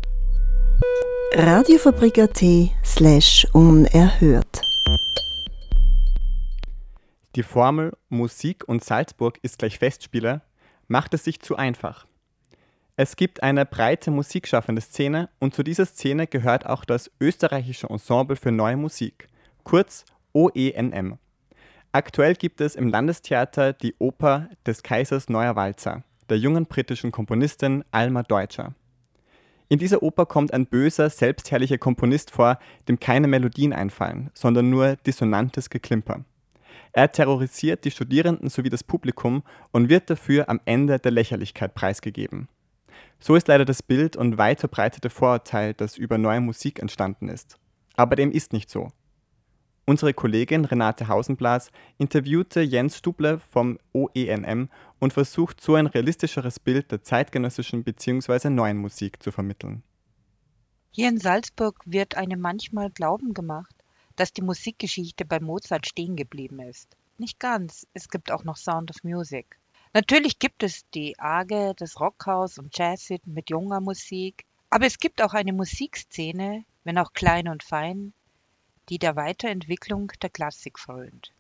Radiofabrik.at 1.34 2.44
slash 2.84 3.48
unerhört. 3.54 4.62
Die 7.38 7.44
Formel 7.44 7.96
Musik 8.10 8.68
und 8.68 8.84
Salzburg 8.84 9.38
ist 9.44 9.60
gleich 9.60 9.78
Festspiele 9.78 10.42
macht 10.88 11.14
es 11.14 11.24
sich 11.24 11.40
zu 11.40 11.56
einfach. 11.56 12.08
Es 12.96 13.16
gibt 13.16 13.44
eine 13.44 13.64
breite 13.64 14.10
musikschaffende 14.10 14.82
Szene 14.82 15.30
und 15.38 15.54
zu 15.54 15.62
dieser 15.62 15.86
Szene 15.86 16.26
gehört 16.26 16.66
auch 16.66 16.84
das 16.84 17.12
österreichische 17.20 17.92
Ensemble 17.92 18.38
für 18.38 18.52
neue 18.52 18.76
Musik, 18.76 19.28
kurz 19.64 20.04
OENM. 20.34 21.20
Aktuell 21.92 22.34
gibt 22.34 22.60
es 22.60 22.76
im 22.76 22.88
Landestheater 22.88 23.72
die 23.72 23.94
Oper 24.00 24.50
des 24.66 24.82
Kaisers 24.82 25.30
Neuer 25.30 25.56
Walzer 25.56 26.04
der 26.30 26.40
jungen 26.40 26.66
britischen 26.66 27.12
Komponistin 27.12 27.84
Alma 27.92 28.24
Deutscher. 28.24 28.74
In 29.70 29.78
dieser 29.78 30.02
Oper 30.02 30.26
kommt 30.26 30.56
ein 30.56 30.66
böser, 30.66 31.12
selbstherrlicher 31.12 31.78
Komponist 31.78 32.32
vor, 32.32 32.58
dem 32.88 33.00
keine 33.00 33.28
Melodien 33.28 33.74
einfallen, 33.74 34.32
sondern 34.34 34.72
nur 34.72 34.96
dissonantes 34.96 35.70
Geklimper. 35.70 36.26
Er 36.98 37.12
terrorisiert 37.12 37.86
die 37.86 37.92
Studierenden 37.92 38.50
sowie 38.50 38.72
das 38.72 38.84
Publikum 38.84 39.44
und 39.72 39.88
wird 39.88 40.10
dafür 40.10 40.50
am 40.50 40.60
Ende 40.66 40.98
der 40.98 41.12
Lächerlichkeit 41.12 41.76
preisgegeben. 41.76 42.48
So 43.20 43.36
ist 43.36 43.48
leider 43.48 43.66
das 43.66 43.84
Bild 43.84 44.16
und 44.16 44.40
weit 44.40 44.62
verbreitete 44.62 45.12
Vorurteil, 45.12 45.76
das 45.76 45.96
über 46.00 46.18
neue 46.18 46.42
Musik 46.42 46.80
entstanden 46.80 47.30
ist. 47.30 47.60
Aber 47.96 48.16
dem 48.16 48.32
ist 48.32 48.52
nicht 48.52 48.72
so. 48.72 48.88
Unsere 49.86 50.16
Kollegin 50.16 50.66
Renate 50.66 51.08
Hausenblas 51.08 51.70
interviewte 52.00 52.62
Jens 52.62 52.98
Stuble 52.98 53.38
vom 53.38 53.78
OENM 53.94 54.70
und 54.98 55.14
versucht 55.14 55.62
so 55.62 55.76
ein 55.76 55.86
realistischeres 55.86 56.60
Bild 56.60 56.92
der 56.92 57.04
zeitgenössischen 57.04 57.84
bzw. 57.84 58.50
neuen 58.50 58.78
Musik 58.78 59.22
zu 59.22 59.32
vermitteln. 59.32 59.84
Hier 60.90 61.10
in 61.10 61.20
Salzburg 61.20 61.80
wird 61.86 62.18
einem 62.18 62.40
manchmal 62.40 62.90
Glauben 62.90 63.36
gemacht, 63.36 63.77
dass 64.18 64.34
die 64.34 64.42
Musikgeschichte 64.42 65.24
bei 65.24 65.40
Mozart 65.40 65.88
stehen 65.88 66.18
geblieben 66.18 66.60
ist. 66.60 66.98
Nicht 67.18 67.40
ganz, 67.40 67.88
es 67.94 68.10
gibt 68.10 68.32
auch 68.32 68.44
noch 68.44 68.58
Sound 68.58 68.90
of 68.92 69.04
Music. 69.04 69.58
Natürlich 69.94 70.40
gibt 70.40 70.64
es 70.64 70.90
die 70.90 71.18
Arge, 71.18 71.74
das 71.78 72.00
Rockhaus 72.00 72.58
und 72.58 72.78
Jazzit 72.78 73.26
mit 73.26 73.50
junger 73.50 73.80
Musik, 73.80 74.46
aber 74.70 74.86
es 74.86 75.00
gibt 75.00 75.22
auch 75.22 75.34
eine 75.34 75.54
Musikszene, 75.54 76.66
wenn 76.84 76.98
auch 76.98 77.14
klein 77.14 77.48
und 77.48 77.64
fein, 77.64 78.14
die 78.90 79.00
der 79.00 79.16
Weiterentwicklung 79.16 80.12
der 80.22 80.30
Klassik 80.30 80.78
frönt. 80.78 81.32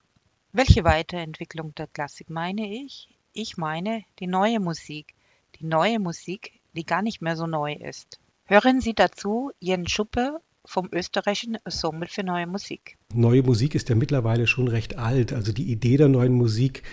Welche 0.54 0.84
Weiterentwicklung 0.84 1.76
der 1.76 1.88
Klassik 1.88 2.30
meine 2.30 2.68
ich? 2.68 3.10
Ich 3.34 3.58
meine 3.58 4.04
die 4.20 4.28
neue 4.28 4.60
Musik, 4.60 5.13
die 5.60 5.66
neue 5.66 6.00
Musik, 6.00 6.60
die 6.74 6.86
gar 6.86 7.02
nicht 7.02 7.22
mehr 7.22 7.36
so 7.36 7.48
neu 7.48 7.74
ist. 7.74 8.20
Hören 8.46 8.82
Sie 8.82 8.94
dazu 8.94 9.52
Jens 9.60 9.92
Schuppe 9.92 10.42
vom 10.67 10.89
österreichischen 10.91 11.58
Ensemble 11.63 12.08
für 12.08 12.23
neue 12.23 12.45
Musik. 12.45 12.97
Neue 13.13 13.41
Musik 13.41 13.73
ist 13.73 13.89
ja 13.89 13.95
mittlerweile 13.95 14.47
schon 14.47 14.67
recht 14.67 14.97
alt. 14.97 15.34
Also 15.34 15.51
die 15.53 15.71
Idee 15.71 15.97
der 15.97 16.10
neuen 16.10 16.34
Musik 16.34 16.84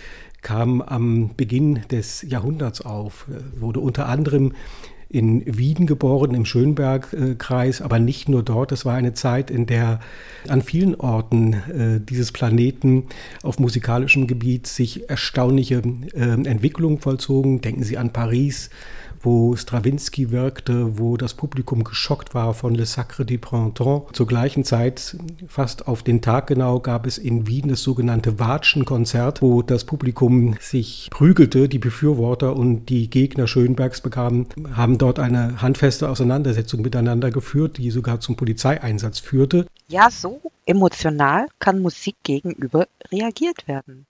kam 0.43 0.81
am 0.81 1.35
Beginn 1.37 1.83
des 1.91 2.23
Jahrhunderts 2.23 2.81
auf, 2.83 3.27
wurde 3.57 3.81
unter 3.81 4.07
anderem 4.07 4.53
in 5.09 5.43
Wien 5.47 5.87
geboren, 5.87 6.35
im 6.35 6.45
Schönbergkreis, 6.45 7.81
aber 7.81 7.99
nicht 7.99 8.29
nur 8.29 8.43
dort. 8.43 8.73
Es 8.73 8.85
war 8.85 8.95
eine 8.95 9.15
Zeit, 9.15 9.51
in 9.51 9.67
der 9.67 10.01
an 10.49 10.61
vielen 10.61 10.97
Orten 10.97 11.53
äh, 11.53 12.01
dieses 12.01 12.33
Planeten 12.33 13.05
auf 13.43 13.59
musikalischem 13.59 14.27
Gebiet 14.27 14.67
sich 14.67 15.09
erstaunliche 15.09 15.83
äh, 16.15 16.21
Entwicklungen 16.21 16.99
vollzogen. 16.99 17.61
Denken 17.61 17.85
Sie 17.85 17.97
an 17.97 18.13
Paris, 18.13 18.71
wo 19.25 19.57
Stravinsky 19.57 20.31
wirkte, 20.31 20.99
wo 20.99 21.17
das 21.17 21.35
Publikum 21.35 21.85
geschockt 21.85 22.35
war 22.35 22.55
von 22.55 22.75
Le 22.75 22.87
Sacre 22.87 23.25
du 23.25 23.39
Printemps. 23.39 24.13
Zur 24.13 24.27
gleichen 24.27 24.65
Zeit, 24.65 25.17
fast 25.49 25.89
auf 25.89 26.03
den 26.03 26.23
Tag 26.23 26.47
genau, 26.47 26.81
gab 26.81 27.07
es 27.07 27.19
in 27.19 27.47
Wien 27.47 27.69
das 27.69 27.83
sogenannte 27.83 28.39
Watschenkonzert, 28.39 29.43
wo 29.43 29.63
das 29.63 29.85
Publikum 29.85 30.57
sich 30.61 31.09
prügelte, 31.11 31.69
die 31.69 31.79
Befürworter 31.79 32.57
und 32.57 32.87
die 32.87 33.11
Gegner 33.11 33.47
Schönbergs 33.47 34.01
bekamen, 34.01 34.47
haben 34.75 34.99
dort 34.99 35.19
eine 35.19 35.61
handfeste 35.63 36.09
Auseinandersetzung 36.09 36.83
miteinander 36.83 37.31
geführt, 37.31 37.79
die 37.79 37.91
sogar 37.91 38.21
zum 38.21 38.37
Polizeieinsatz 38.37 39.21
führte. 39.21 39.67
Ja, 39.89 40.11
so 40.11 40.41
emotional 40.67 41.47
kann 41.59 41.81
Musik 41.81 42.17
gegenüber 42.23 42.87
reagiert 43.11 43.69
werden. 43.69 44.07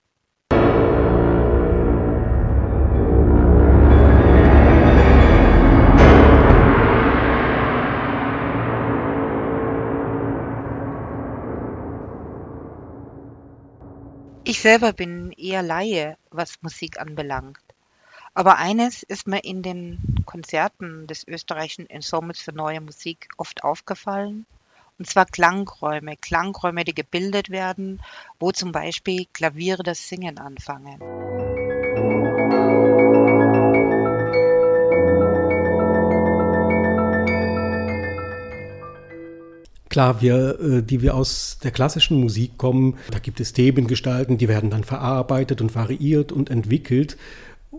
Ich 14.46 14.60
selber 14.60 14.92
bin 14.92 15.32
eher 15.32 15.62
Laie, 15.62 16.18
was 16.30 16.60
Musik 16.60 17.00
anbelangt. 17.00 17.58
Aber 18.34 18.58
eines 18.58 19.02
ist 19.02 19.26
mir 19.26 19.42
in 19.42 19.62
den 19.62 20.22
Konzerten 20.26 21.06
des 21.06 21.26
österreichischen 21.26 21.88
Ensembles 21.88 22.42
für 22.42 22.52
neue 22.52 22.82
Musik 22.82 23.28
oft 23.38 23.64
aufgefallen, 23.64 24.44
und 24.98 25.08
zwar 25.08 25.24
Klangräume, 25.24 26.18
Klangräume, 26.18 26.84
die 26.84 26.94
gebildet 26.94 27.48
werden, 27.48 28.02
wo 28.38 28.52
zum 28.52 28.70
Beispiel 28.70 29.24
Klaviere 29.32 29.82
das 29.82 30.08
Singen 30.08 30.38
anfangen. 30.38 31.53
Klar, 39.94 40.20
wir, 40.20 40.58
äh, 40.58 40.82
die 40.82 41.02
wir 41.02 41.14
aus 41.14 41.58
der 41.62 41.70
klassischen 41.70 42.18
Musik 42.18 42.58
kommen, 42.58 42.96
da 43.12 43.20
gibt 43.20 43.38
es 43.38 43.52
Themengestalten, 43.52 44.38
die 44.38 44.48
werden 44.48 44.68
dann 44.68 44.82
verarbeitet 44.82 45.60
und 45.60 45.72
variiert 45.76 46.32
und 46.32 46.50
entwickelt. 46.50 47.16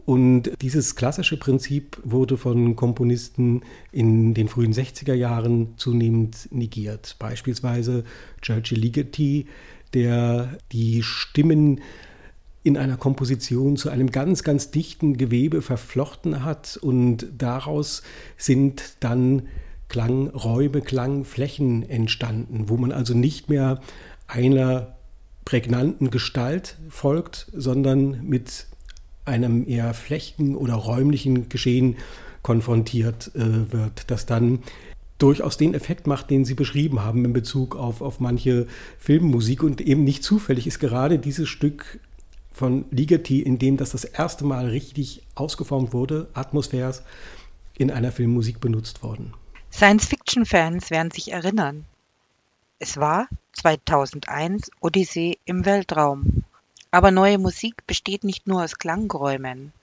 Und 0.05 0.49
dieses 0.61 0.95
klassische 0.95 1.35
Prinzip 1.35 1.97
wurde 2.05 2.37
von 2.37 2.77
Komponisten 2.77 3.63
in 3.91 4.33
den 4.33 4.47
frühen 4.47 4.71
60er 4.71 5.13
Jahren 5.13 5.73
zunehmend 5.75 6.47
negiert. 6.51 7.17
Beispielsweise 7.19 8.05
Churchill 8.41 8.79
Ligeti, 8.79 9.47
der 9.93 10.57
die 10.71 11.03
Stimmen 11.03 11.81
in 12.63 12.77
einer 12.77 12.95
Komposition 12.95 13.75
zu 13.75 13.89
einem 13.89 14.09
ganz, 14.09 14.43
ganz 14.43 14.71
dichten 14.71 15.17
Gewebe 15.17 15.61
verflochten 15.61 16.45
hat 16.45 16.79
und 16.81 17.27
daraus 17.37 18.03
sind 18.37 18.95
dann 19.01 19.49
Klangräume, 19.87 20.81
Klangflächen 20.81 21.87
entstanden, 21.87 22.69
wo 22.69 22.77
man 22.77 22.91
also 22.91 23.13
nicht 23.13 23.49
mehr 23.49 23.81
einer 24.27 24.95
prägnanten 25.45 26.09
Gestalt 26.09 26.77
folgt, 26.89 27.47
sondern 27.53 28.25
mit 28.27 28.65
einem 29.25 29.67
eher 29.67 29.93
flächen- 29.93 30.55
oder 30.55 30.73
räumlichen 30.73 31.49
Geschehen 31.49 31.97
konfrontiert 32.41 33.31
äh, 33.35 33.71
wird, 33.71 34.11
das 34.11 34.25
dann 34.25 34.59
durchaus 35.17 35.57
den 35.57 35.73
Effekt 35.73 36.07
macht, 36.07 36.29
den 36.29 36.45
Sie 36.45 36.55
beschrieben 36.55 37.01
haben 37.03 37.23
in 37.25 37.33
Bezug 37.33 37.75
auf, 37.75 38.01
auf 38.01 38.19
manche 38.19 38.67
Filmmusik. 38.99 39.63
Und 39.63 39.81
eben 39.81 40.03
nicht 40.03 40.23
zufällig 40.23 40.67
ist 40.67 40.79
gerade 40.79 41.17
dieses 41.19 41.47
Stück 41.47 41.99
von 42.51 42.85
Ligeti, 42.91 43.41
in 43.41 43.57
dem 43.59 43.77
das 43.77 43.91
das 43.91 44.03
erste 44.03 44.45
Mal 44.45 44.67
richtig 44.67 45.23
ausgeformt 45.35 45.93
wurde, 45.93 46.27
Atmosphärs, 46.33 47.03
in 47.77 47.91
einer 47.91 48.11
Filmmusik 48.11 48.59
benutzt 48.59 49.03
worden. 49.03 49.33
Science-Fiction-Fans 49.75 50.89
werden 50.89 51.11
sich 51.11 51.33
erinnern. 51.33 51.83
Es 52.79 52.95
war 52.95 53.27
2001 53.51 54.71
Odyssee 54.79 55.37
im 55.43 55.65
Weltraum. 55.65 56.45
Aber 56.91 57.11
neue 57.11 57.37
Musik 57.37 57.85
besteht 57.85 58.23
nicht 58.23 58.47
nur 58.47 58.63
aus 58.63 58.77
Klangräumen. 58.77 59.73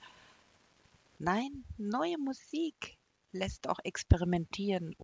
Nein, 1.19 1.63
neue 1.77 2.17
Musik 2.17 2.97
lässt 3.33 3.69
auch 3.69 3.77
experimentieren. 3.83 4.95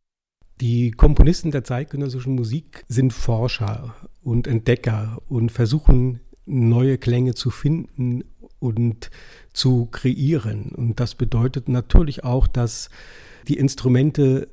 Die 0.60 0.90
Komponisten 0.90 1.52
der 1.52 1.64
zeitgenössischen 1.64 2.34
Musik 2.34 2.84
sind 2.88 3.14
Forscher 3.14 3.94
und 4.24 4.48
Entdecker 4.48 5.22
und 5.30 5.52
versuchen 5.52 6.20
neue 6.48 6.98
Klänge 6.98 7.36
zu 7.36 7.52
finden 7.52 8.24
und 8.58 9.12
zu 9.54 9.86
kreieren. 9.86 10.72
Und 10.76 11.00
das 11.00 11.14
bedeutet 11.14 11.70
natürlich 11.70 12.24
auch, 12.24 12.48
dass 12.48 12.90
die 13.48 13.58
Instrumente 13.58 14.48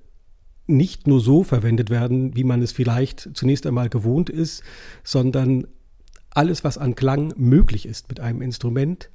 nicht 0.67 1.07
nur 1.07 1.21
so 1.21 1.43
verwendet 1.43 1.91
werden, 1.91 2.37
wie 2.37 2.45
man 2.45 2.63
es 2.63 2.73
vielleicht 2.73 3.31
zunächst 3.35 3.67
einmal 3.67 3.89
gewohnt 3.89 4.31
ist, 4.31 4.63
sondern 5.05 5.67
alles, 6.31 6.65
was 6.65 6.77
an 6.77 6.95
Klang 6.95 7.33
möglich 7.37 7.87
ist 7.87 8.09
mit 8.09 8.21
einem 8.21 8.43
Instrument, 8.43 9.11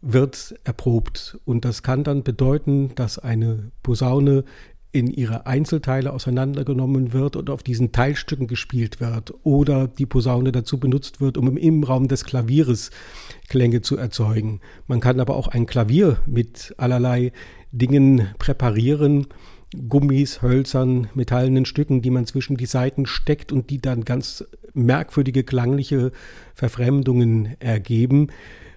wird 0.00 0.54
erprobt. 0.64 1.38
Und 1.44 1.64
das 1.64 1.82
kann 1.82 2.04
dann 2.04 2.22
bedeuten, 2.22 2.94
dass 2.94 3.18
eine 3.18 3.70
Posaune 3.82 4.44
in 4.90 5.06
ihre 5.06 5.46
Einzelteile 5.46 6.12
auseinandergenommen 6.12 7.12
wird 7.12 7.36
und 7.36 7.50
auf 7.50 7.62
diesen 7.62 7.92
Teilstücken 7.92 8.46
gespielt 8.46 9.00
wird 9.00 9.34
oder 9.44 9.86
die 9.86 10.06
Posaune 10.06 10.50
dazu 10.50 10.78
benutzt 10.78 11.20
wird, 11.20 11.36
um 11.36 11.46
im 11.46 11.56
Innenraum 11.58 12.08
des 12.08 12.24
Klavieres 12.24 12.90
Klänge 13.48 13.82
zu 13.82 13.98
erzeugen. 13.98 14.60
Man 14.86 15.00
kann 15.00 15.20
aber 15.20 15.36
auch 15.36 15.48
ein 15.48 15.66
Klavier 15.66 16.18
mit 16.26 16.74
allerlei 16.78 17.32
Dingen 17.70 18.28
präparieren 18.38 19.26
Gummis, 19.88 20.40
Hölzern, 20.40 21.08
metallenen 21.14 21.66
Stücken, 21.66 22.00
die 22.00 22.10
man 22.10 22.26
zwischen 22.26 22.56
die 22.56 22.66
Saiten 22.66 23.04
steckt 23.04 23.52
und 23.52 23.68
die 23.70 23.80
dann 23.80 24.04
ganz 24.04 24.44
merkwürdige 24.72 25.44
klangliche 25.44 26.10
Verfremdungen 26.54 27.56
ergeben. 27.60 28.28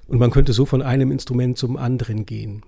Und 0.07 0.19
man 0.19 0.31
könnte 0.31 0.51
so 0.51 0.65
von 0.65 0.81
einem 0.81 1.11
Instrument 1.11 1.57
zum 1.57 1.77
anderen 1.77 2.25
gehen. 2.25 2.63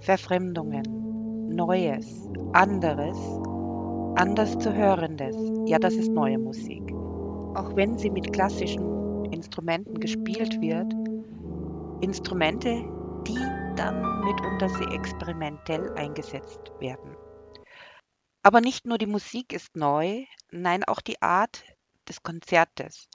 Verfremdungen, 0.00 1.54
Neues, 1.54 2.06
anderes, 2.54 3.16
anders 4.16 4.58
zu 4.58 4.74
hörendes, 4.74 5.36
ja, 5.66 5.78
das 5.78 5.94
ist 5.94 6.10
neue 6.10 6.38
Musik 6.38 6.82
auch 7.54 7.76
wenn 7.76 7.98
sie 7.98 8.10
mit 8.10 8.32
klassischen 8.32 9.32
Instrumenten 9.32 10.00
gespielt 10.00 10.60
wird, 10.60 10.92
Instrumente, 12.00 12.82
die 13.26 13.38
dann 13.76 14.24
mitunter 14.24 14.68
sehr 14.68 14.90
experimentell 14.92 15.92
eingesetzt 15.94 16.72
werden. 16.80 17.16
Aber 18.42 18.60
nicht 18.60 18.86
nur 18.86 18.98
die 18.98 19.06
Musik 19.06 19.52
ist 19.52 19.76
neu, 19.76 20.24
nein, 20.50 20.84
auch 20.84 21.00
die 21.00 21.20
Art 21.20 21.64
des 22.08 22.22
Konzertes. 22.22 23.08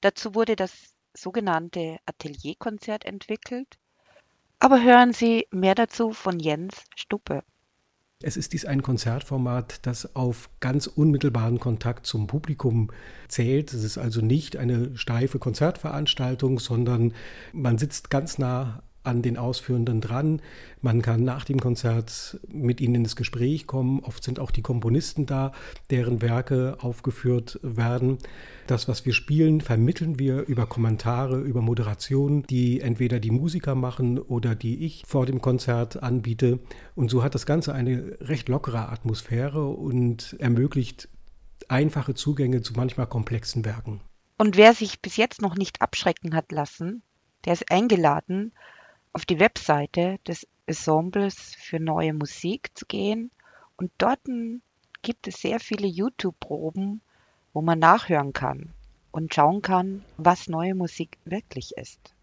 Dazu 0.00 0.34
wurde 0.34 0.56
das 0.56 0.94
sogenannte 1.16 1.98
Atelierkonzert 2.06 3.04
entwickelt. 3.04 3.78
Aber 4.58 4.82
hören 4.82 5.12
Sie 5.12 5.46
mehr 5.50 5.74
dazu 5.74 6.12
von 6.12 6.38
Jens 6.38 6.84
Stuppe. 6.96 7.44
Es 8.26 8.38
ist 8.38 8.54
dies 8.54 8.64
ein 8.64 8.80
Konzertformat, 8.80 9.80
das 9.82 10.16
auf 10.16 10.48
ganz 10.60 10.86
unmittelbaren 10.86 11.60
Kontakt 11.60 12.06
zum 12.06 12.26
Publikum 12.26 12.90
zählt. 13.28 13.74
Es 13.74 13.84
ist 13.84 13.98
also 13.98 14.22
nicht 14.22 14.56
eine 14.56 14.96
steife 14.96 15.38
Konzertveranstaltung, 15.38 16.58
sondern 16.58 17.12
man 17.52 17.76
sitzt 17.76 18.08
ganz 18.08 18.38
nah 18.38 18.82
an 19.04 19.22
den 19.22 19.36
Ausführenden 19.36 20.00
dran. 20.00 20.40
Man 20.80 21.02
kann 21.02 21.22
nach 21.24 21.44
dem 21.44 21.60
Konzert 21.60 22.40
mit 22.48 22.80
ihnen 22.80 22.96
ins 22.96 23.16
Gespräch 23.16 23.66
kommen. 23.66 24.00
Oft 24.00 24.24
sind 24.24 24.40
auch 24.40 24.50
die 24.50 24.62
Komponisten 24.62 25.26
da, 25.26 25.52
deren 25.90 26.22
Werke 26.22 26.78
aufgeführt 26.80 27.60
werden. 27.62 28.18
Das, 28.66 28.88
was 28.88 29.04
wir 29.06 29.12
spielen, 29.12 29.60
vermitteln 29.60 30.18
wir 30.18 30.46
über 30.46 30.66
Kommentare, 30.66 31.38
über 31.40 31.60
Moderationen, 31.60 32.44
die 32.44 32.80
entweder 32.80 33.20
die 33.20 33.30
Musiker 33.30 33.74
machen 33.74 34.18
oder 34.18 34.54
die 34.54 34.84
ich 34.84 35.04
vor 35.06 35.26
dem 35.26 35.40
Konzert 35.40 36.02
anbiete. 36.02 36.58
Und 36.94 37.10
so 37.10 37.22
hat 37.22 37.34
das 37.34 37.46
Ganze 37.46 37.74
eine 37.74 38.16
recht 38.20 38.48
lockere 38.48 38.88
Atmosphäre 38.88 39.66
und 39.68 40.36
ermöglicht 40.38 41.08
einfache 41.68 42.14
Zugänge 42.14 42.62
zu 42.62 42.72
manchmal 42.74 43.06
komplexen 43.06 43.64
Werken. 43.64 44.00
Und 44.36 44.56
wer 44.56 44.74
sich 44.74 45.00
bis 45.00 45.16
jetzt 45.16 45.40
noch 45.40 45.54
nicht 45.56 45.80
abschrecken 45.80 46.34
hat 46.34 46.50
lassen, 46.50 47.02
Der 47.44 47.52
ist 47.52 47.70
eingeladen, 47.70 48.52
auf 49.14 49.24
die 49.24 49.40
Webseite 49.40 50.18
des 50.26 50.46
Ensembles 50.66 51.54
für 51.56 51.80
neue 51.80 52.12
Musik 52.12 52.70
zu 52.74 52.84
gehen 52.84 53.30
und 53.76 53.90
dort 53.96 54.20
gibt 55.02 55.28
es 55.28 55.36
sehr 55.36 55.60
viele 55.60 55.86
YouTube-Proben, 55.86 57.00
wo 57.52 57.62
man 57.62 57.78
nachhören 57.78 58.32
kann 58.32 58.74
und 59.12 59.32
schauen 59.32 59.62
kann, 59.62 60.04
was 60.16 60.48
neue 60.48 60.74
Musik 60.74 61.18
wirklich 61.24 61.76
ist. 61.76 62.14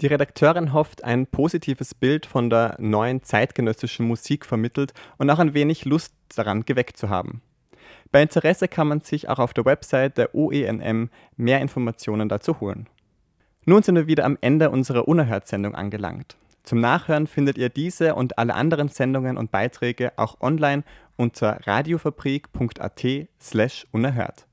Die 0.00 0.06
Redakteurin 0.06 0.72
hofft, 0.72 1.04
ein 1.04 1.26
positives 1.26 1.94
Bild 1.94 2.26
von 2.26 2.50
der 2.50 2.76
neuen 2.78 3.22
zeitgenössischen 3.22 4.06
Musik 4.06 4.46
vermittelt 4.46 4.92
und 5.16 5.30
auch 5.30 5.38
ein 5.38 5.54
wenig 5.54 5.84
Lust 5.84 6.14
daran 6.34 6.64
geweckt 6.64 6.96
zu 6.96 7.08
haben. 7.08 7.42
Bei 8.10 8.22
Interesse 8.22 8.68
kann 8.68 8.88
man 8.88 9.00
sich 9.00 9.28
auch 9.28 9.38
auf 9.38 9.54
der 9.54 9.64
Website 9.64 10.18
der 10.18 10.34
OENM 10.34 11.10
mehr 11.36 11.60
Informationen 11.60 12.28
dazu 12.28 12.60
holen. 12.60 12.88
Nun 13.68 13.82
sind 13.82 13.96
wir 13.96 14.06
wieder 14.06 14.24
am 14.24 14.38
Ende 14.40 14.70
unserer 14.70 15.06
Unerhört-Sendung 15.08 15.74
angelangt. 15.74 16.38
Zum 16.62 16.80
Nachhören 16.80 17.26
findet 17.26 17.58
ihr 17.58 17.68
diese 17.68 18.14
und 18.14 18.38
alle 18.38 18.54
anderen 18.54 18.88
Sendungen 18.88 19.36
und 19.36 19.50
Beiträge 19.50 20.10
auch 20.16 20.40
online 20.40 20.84
unter 21.16 21.60
radiofabrik.at 21.66 23.06
slash 23.38 23.86
unerhört. 23.92 24.46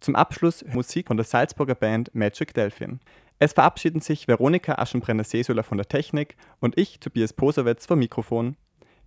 Zum 0.00 0.16
Abschluss 0.16 0.66
Musik 0.66 1.08
von 1.08 1.16
der 1.16 1.24
Salzburger 1.24 1.74
Band 1.74 2.14
Magic 2.14 2.52
Delphin. 2.52 3.00
Es 3.38 3.54
verabschieden 3.54 4.02
sich 4.02 4.28
Veronika 4.28 4.74
Aschenbrenner-Sesuler 4.74 5.62
von 5.62 5.78
der 5.78 5.88
Technik 5.88 6.36
und 6.60 6.78
ich, 6.78 7.00
Tobias 7.00 7.32
Posowetz, 7.32 7.86
vom 7.86 8.00
Mikrofon. 8.00 8.56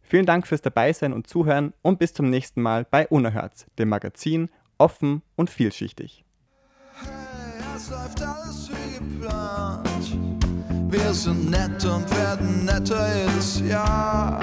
Vielen 0.01 0.25
Dank 0.25 0.47
fürs 0.47 0.63
Dabeisein 0.63 1.13
und 1.13 1.27
Zuhören 1.27 1.73
und 1.83 1.99
bis 1.99 2.13
zum 2.13 2.31
nächsten 2.31 2.63
Mal 2.63 2.83
bei 2.89 3.07
Unerhört, 3.09 3.67
dem 3.77 3.89
Magazin 3.89 4.49
offen 4.79 5.21
und 5.35 5.51
vielschichtig. 5.51 6.25
Hey, 6.99 8.44
geplant. 8.99 10.17
Wir 10.89 11.13
sind 11.13 11.49
nett 11.49 11.83
und 11.85 12.09
werden 12.11 12.65
netter 12.65 13.07
jedes 13.15 13.59
Jahr. 13.61 14.39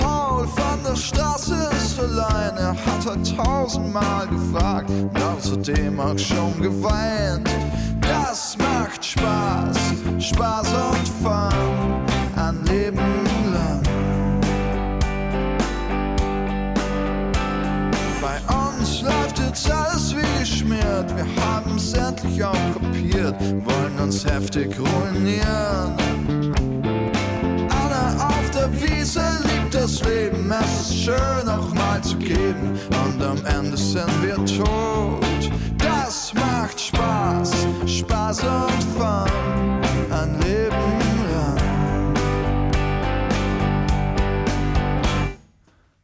Paul 0.00 0.46
von 0.46 0.78
der 0.84 0.96
Straße 0.96 1.70
ist 1.76 2.00
allein, 2.00 2.56
er 2.56 2.74
hat 2.74 3.06
heute 3.06 3.36
tausendmal 3.36 4.26
gefragt 4.28 4.90
und 4.90 5.22
außerdem 5.22 6.00
auch 6.00 6.18
schon 6.18 6.60
geweint. 6.60 7.48
Das 8.00 8.56
macht 8.58 9.04
Spaß, 9.04 9.76
Spaß 10.18 10.68
und 10.68 11.08
Fun, 11.22 12.01
geschmiert, 20.42 21.08
wir 21.16 21.26
haben's 21.40 21.92
endlich 21.92 22.42
auch 22.42 22.72
kapiert, 22.74 23.36
wollen 23.64 23.96
uns 24.02 24.26
heftig 24.26 24.70
ruinieren. 24.76 25.94
Alle 27.70 28.24
auf 28.26 28.50
der 28.50 28.68
Wiese 28.82 29.22
liebt 29.44 29.72
das 29.72 30.02
Leben, 30.02 30.50
es 30.50 30.90
ist 30.90 31.04
schön 31.04 31.48
auch 31.48 31.72
mal 31.74 32.02
zu 32.02 32.16
geben 32.16 32.76
und 33.04 33.22
am 33.22 33.38
Ende 33.46 33.76
sind 33.76 34.10
wir 34.20 34.34
tot. 34.44 35.22
Das 35.78 36.34
macht 36.34 36.80
Spaß, 36.80 37.52
Spaß 37.86 38.40
und 38.42 38.82
Fun, 38.96 39.30
ein 40.10 40.40
Leben 40.40 40.98
lang. 41.30 42.14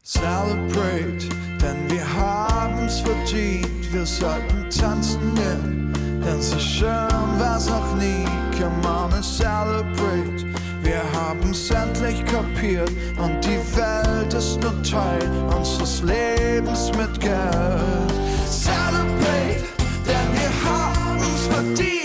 Celebrate, 0.04 1.28
denn 1.60 1.90
wir 1.90 2.06
haben's 2.14 3.00
verdient, 3.00 3.77
wir 3.92 4.06
sollten 4.06 4.68
tanzen 4.70 5.34
gehen, 5.34 5.92
denn 6.24 6.42
so 6.42 6.58
schön 6.58 7.38
war's 7.38 7.68
noch 7.68 7.94
nie. 7.96 8.24
Come 8.58 8.86
on 8.86 9.12
and 9.12 9.24
celebrate, 9.24 10.44
wir 10.82 11.02
haben's 11.14 11.70
endlich 11.70 12.24
kapiert 12.26 12.90
und 13.18 13.44
die 13.44 13.60
Welt 13.76 14.34
ist 14.34 14.60
nur 14.60 14.82
Teil 14.82 15.28
unseres 15.56 16.02
Lebens 16.02 16.90
mit 16.96 17.20
Geld. 17.20 18.12
Celebrate, 18.48 19.64
denn 20.06 20.32
wir 20.32 20.50
haben's 20.64 21.46
verdient. 21.48 21.97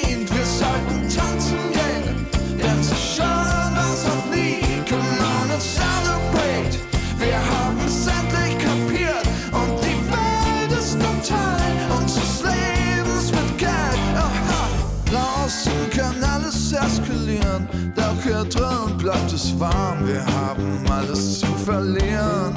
Es 19.34 19.60
warm. 19.60 20.08
Wir 20.08 20.26
haben 20.26 20.86
alles 20.90 21.40
zu 21.40 21.48
verlieren. 21.66 22.54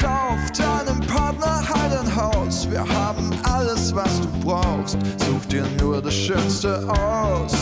Kauf 0.00 0.50
deinem 0.56 1.00
Partner 1.00 1.62
halt 1.68 1.92
ein 1.92 2.16
Haus. 2.16 2.68
Wir 2.70 2.80
haben 2.80 3.30
alles, 3.42 3.94
was 3.94 4.20
du 4.20 4.28
brauchst. 4.42 4.98
Such 5.18 5.46
dir 5.48 5.66
nur 5.80 6.00
das 6.00 6.14
Schönste 6.14 6.88
aus. 6.88 7.54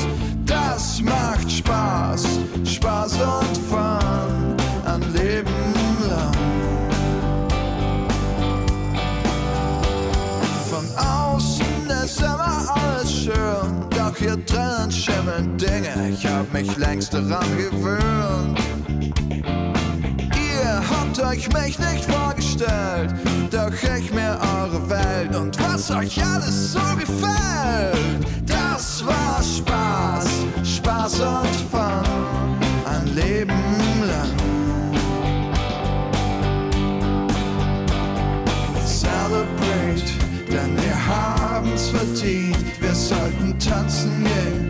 Das 0.47 1.01
macht 1.03 1.51
Spaß, 1.51 2.27
Spaß 2.65 3.13
und 3.15 3.59
Fun, 3.71 4.52
Ich 16.23 16.29
hab 16.31 16.53
mich 16.53 16.77
längst 16.77 17.13
daran 17.13 17.45
gewöhnt. 17.57 18.61
Ihr 20.37 20.81
habt 20.89 21.19
euch 21.19 21.53
mich 21.53 21.77
nicht 21.81 22.05
vorgestellt, 22.05 23.13
doch 23.51 23.73
ich 23.73 24.13
mir 24.13 24.39
eure 24.57 24.89
Welt 24.89 25.35
und 25.35 25.59
was 25.61 25.91
euch 25.91 26.25
alles 26.25 26.75
so 26.75 26.79
gefällt. 26.97 28.25
Das 28.47 29.05
war 29.05 29.43
Spaß, 29.43 30.29
Spaß 30.63 31.21
und 31.23 31.57
Fun, 31.73 32.05
ein 32.85 33.15
Leben 33.17 33.61
lang. 34.07 34.31
Celebrate, 38.87 40.07
denn 40.53 40.77
wir 40.77 41.07
haben's 41.09 41.89
verdient. 41.89 42.81
Wir 42.81 42.95
sollten 42.95 43.59
tanzen 43.59 44.23
gehen, 44.23 44.62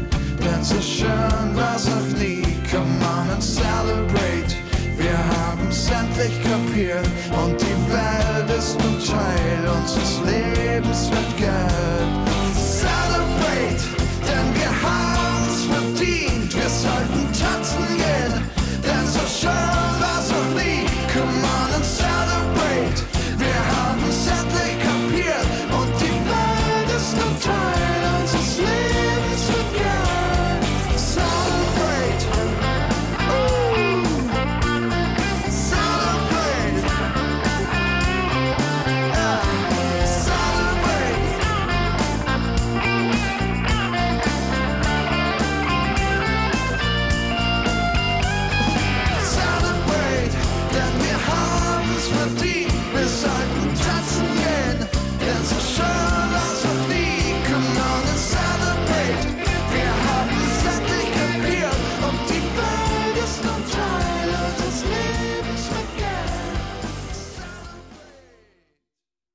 so 0.64 0.81
schön 0.81 1.55
war's 1.55 1.87
noch 1.87 2.18
nie. 2.18 2.42
Come 2.70 3.03
on 3.03 3.31
and 3.31 3.42
celebrate. 3.42 4.57
Wir 4.96 5.18
haben's 5.18 5.90
endlich 5.90 6.40
kapiert 6.42 7.07
und 7.33 7.61
die 7.61 7.92
Welt 7.92 8.59
ist 8.59 8.79
nun 8.81 8.98
Teil 9.01 9.68
unseres 9.68 10.20
Lebens 10.25 11.11
mit 11.11 11.37
Geld. 11.37 12.31